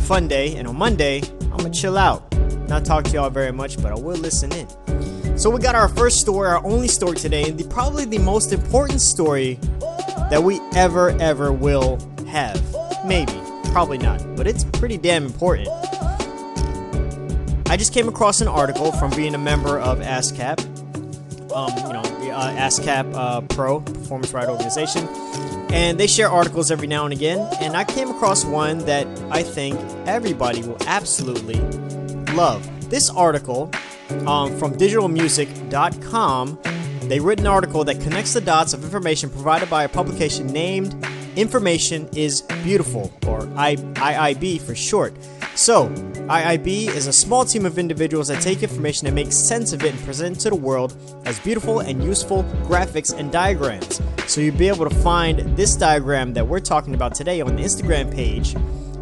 fun 0.07 0.27
day. 0.27 0.57
And 0.57 0.67
on 0.67 0.79
Monday, 0.79 1.21
I'm 1.59 1.73
to 1.73 1.81
chill 1.81 1.99
out. 1.99 2.33
Not 2.69 2.85
talk 2.85 3.05
to 3.05 3.11
y'all 3.11 3.31
very 3.31 3.51
much, 3.51 3.83
but 3.83 3.91
I 3.91 3.97
will 3.97 4.17
listen 4.17 4.53
in. 4.53 5.39
So 5.39 5.51
we 5.51 5.61
got 5.61 5.75
our 5.75 5.89
first 5.89 6.21
story, 6.21 6.49
our 6.49 6.65
only 6.65 6.87
story 6.87 7.17
today, 7.17 7.49
and 7.49 7.59
the, 7.59 7.65
probably 7.65 8.05
the 8.05 8.19
most 8.19 8.53
important 8.53 9.01
story 9.01 9.59
that 10.31 10.43
we 10.43 10.61
ever, 10.77 11.11
ever 11.21 11.53
will 11.53 11.99
have. 12.29 12.63
Maybe. 13.05 13.33
Probably 13.73 13.99
not. 13.99 14.25
But 14.37 14.47
it's 14.47 14.65
pretty 14.65 14.99
damn 14.99 15.25
important. 15.25 15.69
I 17.69 17.77
just 17.77 17.93
came 17.93 18.09
across 18.09 18.41
an 18.41 18.49
article 18.49 18.93
from 18.93 19.11
being 19.11 19.35
a 19.35 19.39
member 19.39 19.81
of 19.81 19.99
ASCAP, 19.99 20.61
um, 21.53 21.77
you 21.87 21.93
know, 21.93 22.03
the 22.21 22.31
uh, 22.31 22.53
ASCAP 22.53 23.15
uh, 23.15 23.41
Pro 23.43 23.81
Performance 23.81 24.33
Right 24.33 24.49
Organization, 24.49 25.07
and 25.71 25.99
they 25.99 26.07
share 26.07 26.29
articles 26.31 26.71
every 26.71 26.87
now 26.87 27.05
and 27.05 27.13
again. 27.13 27.47
And 27.61 27.77
I 27.77 27.85
came 27.85 28.11
across 28.11 28.45
one 28.45 28.79
that 28.87 29.07
I 29.31 29.43
think 29.43 29.79
everybody 30.07 30.63
will 30.63 30.79
absolutely 30.87 31.61
love. 32.35 32.67
This 32.91 33.11
article 33.11 33.71
um, 34.27 34.57
from 34.59 34.75
digitalmusic.com, 34.75 36.59
they 37.03 37.21
wrote 37.21 37.41
an 37.41 37.47
article 37.47 37.85
that 37.85 38.01
connects 38.01 38.33
the 38.35 38.41
dots 38.41 38.73
of 38.73 38.83
information 38.85 39.31
provided 39.31 39.69
by 39.71 39.85
a 39.85 39.89
publication 39.89 40.47
named 40.47 40.95
Information 41.37 42.09
is 42.17 42.43
Beautiful, 42.65 43.13
or 43.27 43.49
I- 43.57 43.77
IIB 43.77 44.61
for 44.61 44.75
short. 44.75 45.15
So, 45.59 45.89
IIB 46.29 46.87
is 46.95 47.09
a 47.09 47.13
small 47.13 47.45
team 47.45 47.67
of 47.67 47.81
individuals 47.81 48.29
that 48.29 48.41
take 48.41 48.63
information 48.63 49.09
and 49.09 49.15
make 49.17 49.33
sense 49.33 49.73
of 49.73 49.83
it 49.83 49.93
and 49.93 50.01
present 50.05 50.37
it 50.37 50.41
to 50.43 50.51
the 50.51 50.55
world 50.55 50.97
as 51.25 51.41
beautiful 51.41 51.81
and 51.81 52.03
useful 52.03 52.45
graphics 52.63 53.13
and 53.13 53.33
diagrams. 53.33 54.01
So, 54.29 54.41
you'll 54.41 54.57
be 54.57 54.69
able 54.69 54.89
to 54.89 54.95
find 54.95 55.41
this 55.57 55.75
diagram 55.75 56.33
that 56.35 56.47
we're 56.47 56.61
talking 56.61 56.95
about 56.95 57.17
today 57.17 57.41
on 57.41 57.57
the 57.57 57.63
Instagram 57.65 58.15
page 58.15 58.55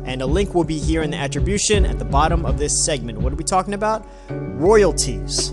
and 0.07 0.23
a 0.23 0.27
link 0.27 0.55
will 0.55 0.65
be 0.65 0.79
here 0.79 1.03
in 1.03 1.11
the 1.11 1.19
attribution 1.19 1.85
at 1.85 1.99
the 1.99 2.07
bottom 2.07 2.47
of 2.47 2.57
this 2.57 2.83
segment. 2.83 3.19
What 3.19 3.35
are 3.35 3.37
we 3.37 3.45
talking 3.45 3.75
about? 3.75 4.07
Royalties. 4.31 5.53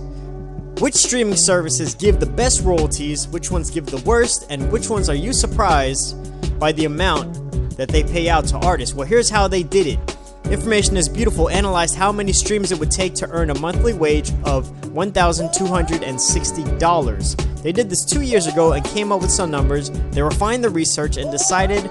Which 0.79 0.95
streaming 0.95 1.35
services 1.35 1.95
give 1.95 2.21
the 2.21 2.27
best 2.27 2.61
royalties, 2.61 3.27
which 3.27 3.51
ones 3.51 3.69
give 3.69 3.87
the 3.87 4.01
worst, 4.05 4.45
and 4.49 4.71
which 4.71 4.89
ones 4.89 5.09
are 5.09 5.15
you 5.15 5.33
surprised 5.33 6.15
by 6.61 6.71
the 6.71 6.85
amount 6.85 7.75
that 7.75 7.89
they 7.89 8.03
pay 8.03 8.29
out 8.29 8.45
to 8.47 8.57
artists? 8.59 8.95
Well, 8.95 9.05
here's 9.05 9.29
how 9.29 9.49
they 9.49 9.63
did 9.63 9.87
it. 9.87 10.12
Information 10.51 10.97
is 10.97 11.07
Beautiful 11.09 11.49
analyzed 11.49 11.95
how 11.95 12.11
many 12.11 12.33
streams 12.33 12.71
it 12.71 12.79
would 12.79 12.91
take 12.91 13.15
to 13.15 13.27
earn 13.29 13.49
a 13.49 13.59
monthly 13.59 13.93
wage 13.93 14.31
of 14.43 14.67
$1,260. 14.81 17.63
They 17.63 17.71
did 17.71 17.89
this 17.89 18.03
two 18.03 18.21
years 18.21 18.47
ago 18.47 18.73
and 18.73 18.83
came 18.85 19.11
up 19.11 19.21
with 19.21 19.31
some 19.31 19.49
numbers. 19.49 19.89
They 20.11 20.21
refined 20.21 20.63
the 20.63 20.69
research 20.69 21.17
and 21.17 21.31
decided 21.31 21.87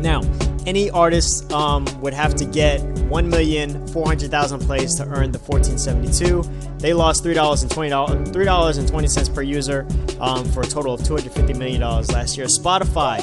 Now, 0.00 0.22
any 0.66 0.90
artist 0.90 1.50
um, 1.52 1.84
would 2.00 2.14
have 2.14 2.34
to 2.36 2.44
get 2.44 2.80
1,400,000 3.10 4.66
plays 4.66 4.94
to 4.94 5.04
earn 5.04 5.32
the 5.32 5.38
1472. 5.38 6.42
They 6.80 6.94
lost 6.94 7.24
$3.20, 7.24 8.32
$3.20 8.32 9.34
per 9.34 9.42
user 9.42 9.86
um, 10.18 10.46
for 10.46 10.62
a 10.62 10.66
total 10.66 10.94
of 10.94 11.00
$250 11.00 11.54
million 11.56 11.82
last 11.82 12.38
year. 12.38 12.46
Spotify. 12.46 13.20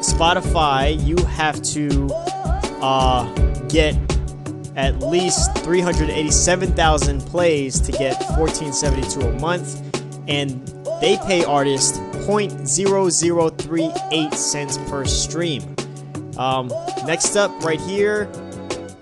Spotify, 0.00 0.98
you 1.04 1.16
have 1.26 1.60
to 1.62 2.08
uh, 2.80 3.30
get 3.68 3.94
at 4.76 5.00
least 5.00 5.54
387,000 5.58 7.20
plays 7.22 7.80
to 7.80 7.92
get 7.92 8.16
1472 8.38 9.20
a 9.20 9.32
month 9.40 9.82
and 10.28 10.66
they 11.00 11.16
pay 11.26 11.44
artists 11.44 11.98
0.0038 11.98 14.34
cents 14.34 14.78
per 14.88 15.04
stream. 15.04 15.76
Um, 16.38 16.72
next 17.06 17.36
up, 17.36 17.52
right 17.64 17.80
here 17.80 18.30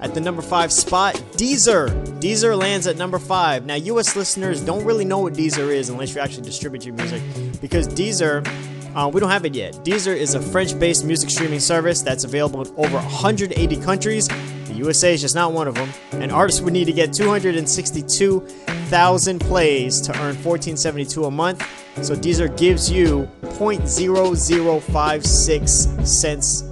at 0.05 0.15
the 0.15 0.21
number 0.21 0.43
five 0.43 0.71
spot, 0.71 1.15
Deezer. 1.33 1.89
Deezer 2.21 2.57
lands 2.59 2.87
at 2.87 2.99
number 2.99 3.19
five. 3.19 3.65
Now, 3.65 3.77
U.S. 3.77 4.15
listeners 4.15 4.61
don't 4.61 4.85
really 4.85 5.07
know 5.07 5.21
what 5.21 5.33
Deezer 5.33 5.75
is 5.75 5.89
unless 5.89 6.15
you 6.15 6.21
actually 6.21 6.43
distribute 6.43 6.85
your 6.85 6.95
music, 6.95 7.23
because 7.63 7.89
Deezer, 7.89 8.47
uh, 8.95 9.09
we 9.09 9.19
don't 9.19 9.31
have 9.31 9.47
it 9.47 9.55
yet. 9.55 9.73
Deezer 9.77 10.15
is 10.15 10.35
a 10.35 10.43
French-based 10.43 11.07
music 11.07 11.31
streaming 11.31 11.59
service 11.59 12.03
that's 12.03 12.25
available 12.25 12.61
in 12.61 12.69
over 12.77 12.99
180 12.99 13.77
countries. 13.79 14.29
The 14.29 14.75
USA 14.75 15.15
is 15.15 15.23
just 15.23 15.35
not 15.35 15.55
one 15.55 15.69
of 15.69 15.75
them, 15.75 15.89
and 16.13 16.31
artists 16.31 16.61
would 16.61 16.75
need 16.75 16.85
to 16.85 16.93
get 16.93 17.15
262,000 17.15 19.41
plays 19.41 20.03
to 20.03 20.13
earn 20.21 20.37
14.72 20.37 21.27
a 21.27 21.31
month. 21.31 21.67
So 22.05 22.15
Deezer 22.15 22.55
gives 22.59 22.91
you 22.91 23.27
0.0056 23.43 26.07
cents 26.07 26.65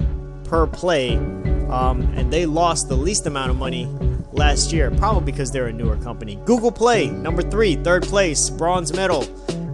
per 0.53 0.67
play, 0.67 1.17
um, 1.71 2.03
and 2.15 2.31
they 2.31 2.45
lost 2.45 2.91
the 2.91 2.95
least 2.95 3.27
amount 3.27 3.51
of 3.51 3.57
money 3.57 3.87
last 4.33 4.71
year, 4.71 4.91
probably 4.91 5.33
because 5.33 5.51
they're 5.51 5.69
a 5.69 5.73
newer 5.73 5.97
company. 5.97 6.39
Google 6.45 6.71
Play, 6.71 7.07
number 7.07 7.41
three, 7.41 7.77
third 7.77 8.03
place, 8.03 8.51
bronze 8.51 8.93
medal. 8.93 9.25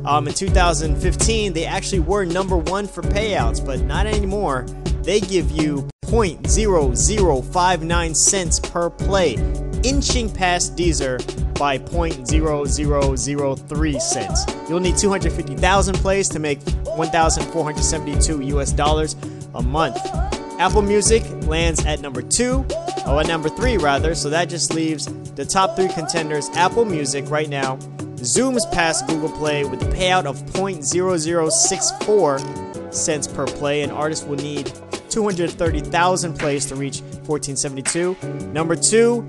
Um, 0.06 0.28
in 0.28 0.34
2015, 0.34 1.52
they 1.52 1.64
actually 1.64 1.98
were 1.98 2.24
number 2.24 2.56
one 2.56 2.86
for 2.86 3.02
payouts, 3.02 3.66
but 3.66 3.80
not 3.80 4.06
anymore. 4.06 4.66
They 5.02 5.18
give 5.18 5.50
you 5.50 5.88
0.0059 6.04 8.14
cents 8.14 8.60
per 8.60 8.88
play, 8.88 9.34
inching 9.82 10.32
past 10.32 10.76
Deezer 10.76 11.18
by 11.58 11.76
0.0003 11.76 14.00
cents. 14.00 14.46
You'll 14.68 14.78
need 14.78 14.96
250,000 14.96 15.94
plays 15.96 16.28
to 16.28 16.38
make 16.38 16.62
1,472 16.84 18.42
US 18.42 18.70
dollars 18.70 19.16
a 19.56 19.62
month. 19.62 20.37
Apple 20.58 20.82
Music 20.82 21.22
lands 21.46 21.86
at 21.86 22.00
number 22.00 22.20
two, 22.20 22.66
oh, 23.06 23.20
at 23.20 23.28
number 23.28 23.48
three 23.48 23.76
rather. 23.76 24.16
So 24.16 24.28
that 24.30 24.48
just 24.48 24.74
leaves 24.74 25.06
the 25.34 25.44
top 25.44 25.76
three 25.76 25.86
contenders. 25.88 26.48
Apple 26.50 26.84
Music 26.84 27.30
right 27.30 27.48
now 27.48 27.76
zooms 28.16 28.68
past 28.72 29.06
Google 29.06 29.30
Play 29.30 29.64
with 29.64 29.80
a 29.82 29.86
payout 29.94 30.26
of 30.26 30.36
0.0064 30.46 32.94
cents 32.94 33.28
per 33.28 33.46
play, 33.46 33.82
and 33.82 33.92
artists 33.92 34.26
will 34.26 34.34
need 34.36 34.72
230,000 35.10 36.36
plays 36.36 36.66
to 36.66 36.74
reach 36.74 37.00
1472. 37.00 38.16
Number 38.52 38.74
two, 38.74 39.24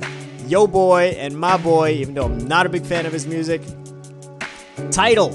Yo 0.48 0.66
Boy 0.66 1.16
and 1.18 1.40
My 1.40 1.58
Boy, 1.58 1.92
even 1.92 2.16
though 2.16 2.26
I'm 2.26 2.48
not 2.48 2.66
a 2.66 2.70
big 2.70 2.84
fan 2.84 3.06
of 3.06 3.14
his 3.14 3.28
music. 3.28 3.62
Tidal. 4.90 5.30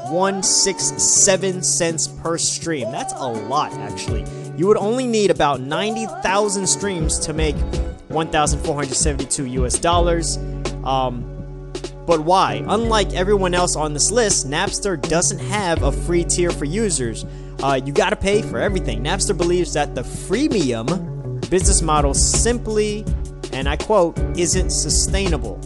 0.0167 0.06 1.64
cents 1.64 2.08
per 2.08 2.38
stream. 2.38 2.92
That's 2.92 3.14
a 3.14 3.28
lot, 3.28 3.74
actually. 3.74 4.26
You 4.56 4.68
would 4.68 4.78
only 4.78 5.08
need 5.08 5.32
about 5.32 5.62
90,000 5.62 6.68
streams 6.68 7.18
to 7.20 7.34
make 7.34 7.56
1,472 8.10 9.46
US 9.48 9.80
dollars. 9.80 10.38
Um, 10.84 11.30
but 12.06 12.20
why? 12.22 12.64
Unlike 12.68 13.14
everyone 13.14 13.54
else 13.54 13.76
on 13.76 13.94
this 13.94 14.12
list, 14.12 14.50
Napster 14.50 15.02
doesn't 15.02 15.40
have 15.40 15.84
a 15.84 15.92
free 15.92 16.24
tier 16.24 16.52
for 16.52 16.66
users. 16.66 17.26
Uh, 17.62 17.80
you 17.84 17.94
gotta 17.94 18.16
pay 18.16 18.42
for 18.42 18.60
everything. 18.60 19.02
Napster 19.04 19.38
believes 19.38 19.74
that 19.74 19.96
the 19.96 20.02
freemium 20.02 21.50
business 21.50 21.82
model 21.82 22.14
simply, 22.14 23.06
and 23.54 23.70
I 23.70 23.78
quote, 23.78 24.20
isn't 24.38 24.72
sustainable. 24.72 25.60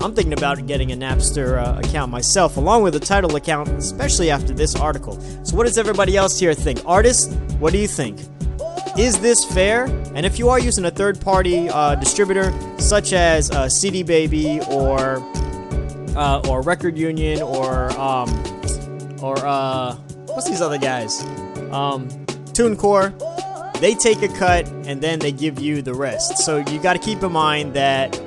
I'm 0.00 0.14
thinking 0.14 0.32
about 0.32 0.64
getting 0.66 0.92
a 0.92 0.96
Napster 0.96 1.58
uh, 1.58 1.78
account 1.80 2.12
myself, 2.12 2.56
along 2.56 2.82
with 2.82 2.94
a 2.94 3.00
Tidal 3.00 3.34
account, 3.34 3.68
especially 3.70 4.30
after 4.30 4.54
this 4.54 4.76
article. 4.76 5.20
So, 5.44 5.56
what 5.56 5.66
does 5.66 5.76
everybody 5.76 6.16
else 6.16 6.38
here 6.38 6.54
think? 6.54 6.80
Artists, 6.86 7.34
what 7.58 7.72
do 7.72 7.78
you 7.78 7.88
think? 7.88 8.20
Is 8.96 9.18
this 9.20 9.44
fair? 9.44 9.86
And 10.14 10.24
if 10.24 10.38
you 10.38 10.48
are 10.48 10.58
using 10.58 10.84
a 10.84 10.90
third 10.90 11.20
party 11.20 11.68
uh, 11.68 11.96
distributor, 11.96 12.52
such 12.78 13.12
as 13.12 13.50
uh, 13.50 13.68
CD 13.68 14.02
Baby 14.02 14.60
or 14.68 15.16
uh, 16.16 16.42
or 16.48 16.62
Record 16.62 16.96
Union 16.96 17.42
or 17.42 17.90
um, 17.98 18.28
or 19.20 19.36
uh, 19.38 19.94
what's 20.26 20.48
these 20.48 20.60
other 20.60 20.78
guys? 20.78 21.22
Um, 21.72 22.08
TuneCore. 22.54 23.16
They 23.80 23.94
take 23.94 24.22
a 24.22 24.28
cut 24.28 24.66
and 24.86 25.00
then 25.00 25.20
they 25.20 25.30
give 25.30 25.60
you 25.60 25.82
the 25.82 25.94
rest. 25.94 26.38
So 26.38 26.56
you 26.56 26.80
got 26.80 26.94
to 26.94 26.98
keep 26.98 27.22
in 27.22 27.30
mind 27.30 27.74
that 27.74 28.20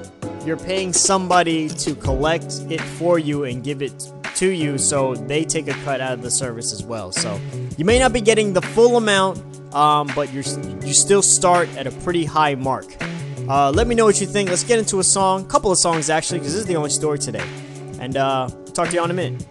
you're 0.45 0.57
paying 0.57 0.93
somebody 0.93 1.69
to 1.69 1.95
collect 1.95 2.61
it 2.69 2.81
for 2.81 3.19
you 3.19 3.43
and 3.43 3.63
give 3.63 3.81
it 3.81 4.11
to 4.35 4.49
you, 4.49 4.77
so 4.77 5.15
they 5.15 5.43
take 5.43 5.67
a 5.67 5.73
cut 5.83 6.01
out 6.01 6.13
of 6.13 6.21
the 6.21 6.31
service 6.31 6.73
as 6.73 6.83
well. 6.83 7.11
So 7.11 7.39
you 7.77 7.85
may 7.85 7.99
not 7.99 8.13
be 8.13 8.21
getting 8.21 8.53
the 8.53 8.61
full 8.61 8.97
amount, 8.97 9.39
um, 9.75 10.09
but 10.15 10.33
you're 10.33 10.43
you 10.83 10.93
still 10.93 11.21
start 11.21 11.69
at 11.77 11.87
a 11.87 11.91
pretty 11.91 12.25
high 12.25 12.55
mark. 12.55 12.85
Uh, 13.47 13.71
let 13.71 13.87
me 13.87 13.95
know 13.95 14.05
what 14.05 14.21
you 14.21 14.27
think. 14.27 14.49
Let's 14.49 14.63
get 14.63 14.79
into 14.79 14.99
a 14.99 15.03
song, 15.03 15.47
couple 15.47 15.71
of 15.71 15.77
songs 15.77 16.09
actually, 16.09 16.39
because 16.39 16.53
this 16.53 16.61
is 16.61 16.67
the 16.67 16.75
only 16.75 16.89
story 16.89 17.19
today. 17.19 17.45
And 17.99 18.17
uh, 18.17 18.49
talk 18.73 18.89
to 18.89 18.95
you 18.95 19.03
in 19.03 19.11
a 19.11 19.13
minute. 19.13 19.50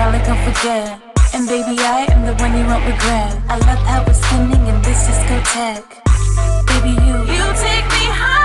probably 0.00 0.20
gon' 0.20 0.42
forget. 0.48 0.98
And 1.34 1.46
baby, 1.46 1.76
I 1.78 2.06
am 2.10 2.24
the 2.24 2.34
one 2.42 2.56
you 2.56 2.64
won't 2.64 2.84
regret. 2.86 3.36
I 3.52 3.58
love 3.68 3.82
how 3.90 4.02
it's 4.08 4.22
ending, 4.32 4.66
and 4.66 4.82
this 4.82 5.02
is 5.12 5.18
go 5.28 5.36
tech. 5.52 5.84
Baby, 6.68 6.92
you 7.04 7.16
you 7.34 7.44
take 7.66 7.86
me 7.96 8.04
high. 8.08 8.39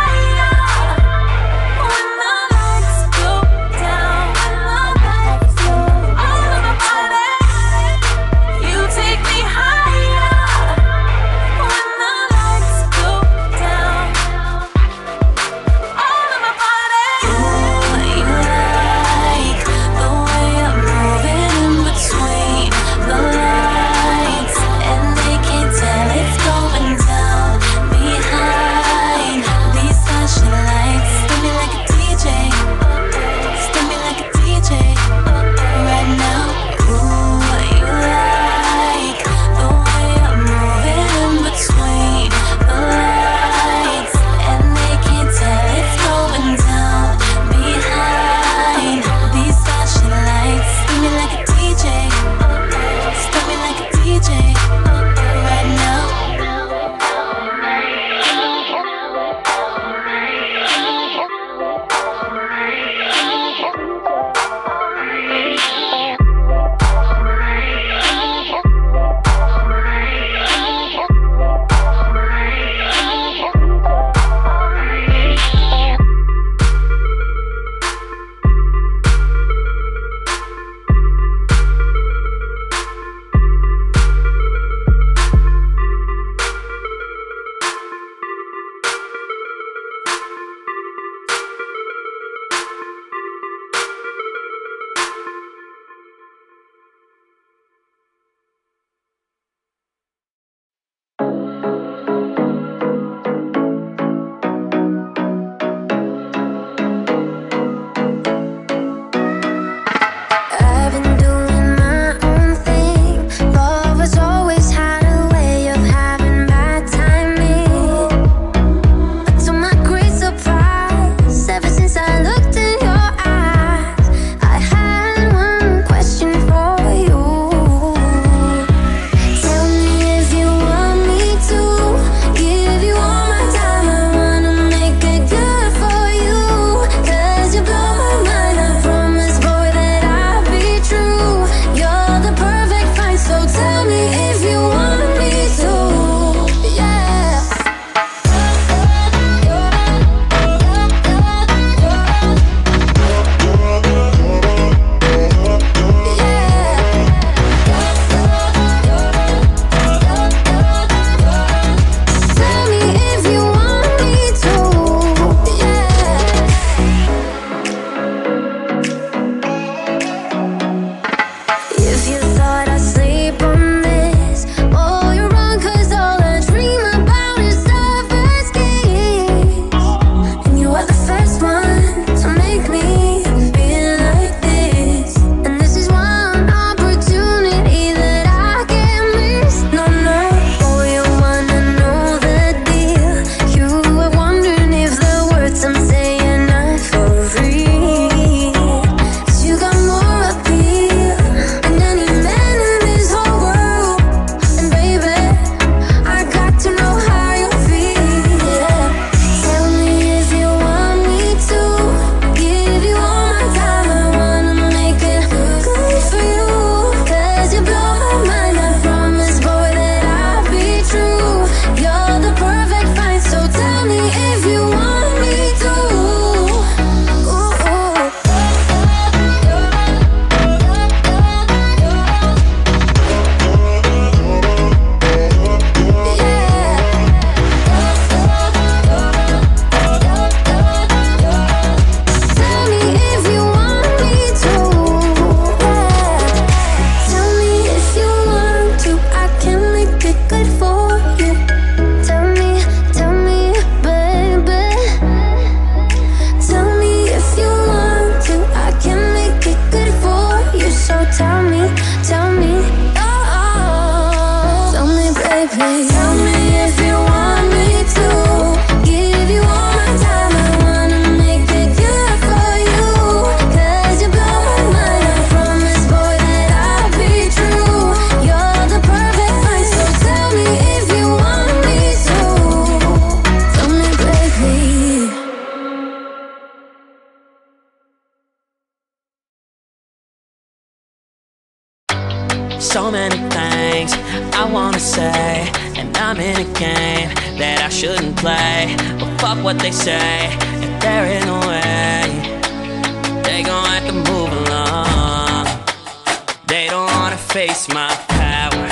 face 307.36 307.68
my 307.68 307.94
power. 308.08 308.70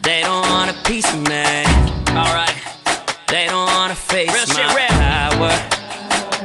They 0.00 0.20
don't 0.22 0.48
want 0.50 0.70
a 0.70 0.82
piece 0.84 1.12
of 1.12 1.20
me. 1.22 1.64
Alright. 2.14 2.54
They 3.26 3.46
don't 3.46 3.66
want 3.66 3.90
to 3.90 3.98
face 3.98 4.32
Real 4.32 4.46
my 4.54 4.70
shit, 4.72 4.88
power. 4.90 5.50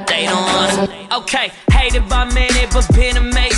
They 0.07 0.25
don't 0.25 0.41
want 0.41 0.89
to. 0.89 1.17
Okay, 1.17 1.51
hated 1.69 2.09
by 2.09 2.25
many, 2.33 2.65
but 2.73 2.87
been 2.95 3.17
amazing. 3.17 3.50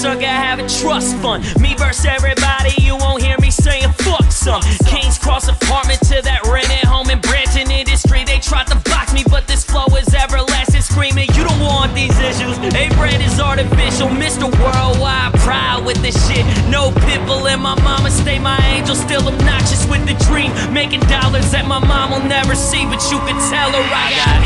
sucker 0.00 0.24
have 0.24 0.58
a 0.58 0.66
trust 0.80 1.14
fund. 1.20 1.44
Me 1.60 1.74
versus 1.76 2.06
everybody, 2.06 2.72
you 2.80 2.96
won't 2.96 3.20
hear 3.22 3.36
me 3.38 3.50
saying 3.50 3.92
fuck 4.00 4.32
some. 4.32 4.62
Kings 4.88 5.18
Cross 5.18 5.48
apartment 5.48 6.00
to 6.08 6.24
that 6.24 6.40
rented 6.48 6.88
home 6.88 7.10
in 7.10 7.20
Branton 7.20 7.68
industry. 7.68 8.24
They 8.24 8.40
tried 8.40 8.66
to 8.72 8.80
block 8.88 9.12
me, 9.12 9.24
but 9.28 9.46
this 9.46 9.62
flow 9.62 9.84
is 10.00 10.08
everlasting, 10.14 10.80
screaming, 10.80 11.28
You 11.36 11.44
don't 11.44 11.60
want 11.60 11.92
these 11.92 12.16
issues. 12.16 12.56
A 12.72 12.88
brand 12.96 13.20
is 13.20 13.36
artificial, 13.38 14.08
Mr. 14.08 14.48
Worldwide, 14.48 15.36
proud 15.44 15.84
with 15.84 16.00
this 16.00 16.16
shit. 16.24 16.48
No 16.72 16.88
people 17.04 17.44
in 17.52 17.60
my 17.60 17.76
mama 17.84 18.10
stay, 18.10 18.38
my 18.38 18.56
angel 18.72 18.96
still 18.96 19.28
obnoxious 19.28 19.84
with 19.84 20.08
the 20.08 20.16
dream. 20.24 20.48
Making 20.72 21.04
dollars 21.12 21.52
that 21.52 21.68
my 21.68 21.78
mom 21.78 22.16
will 22.16 22.24
never 22.24 22.56
see, 22.56 22.88
but 22.88 23.04
you 23.12 23.20
can 23.28 23.36
tell 23.52 23.68
her 23.68 23.84
I 23.84 24.08
got 24.16 24.40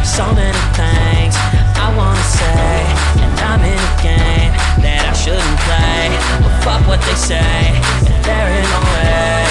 so 0.00 0.24
many 0.32 0.64
things 0.80 1.36
I 1.76 1.92
wanna 1.92 2.24
say, 2.40 2.80
and 3.20 3.32
I'm 3.44 3.60
in 3.60 3.76
a 3.76 3.92
game 4.00 4.43
shouldn't 5.24 5.60
play. 5.60 6.18
But 6.42 6.62
fuck 6.62 6.86
what 6.86 7.00
they 7.00 7.14
say, 7.14 7.80
they're 8.24 8.60
in 8.60 8.66
our 8.66 8.84
way. 8.92 9.43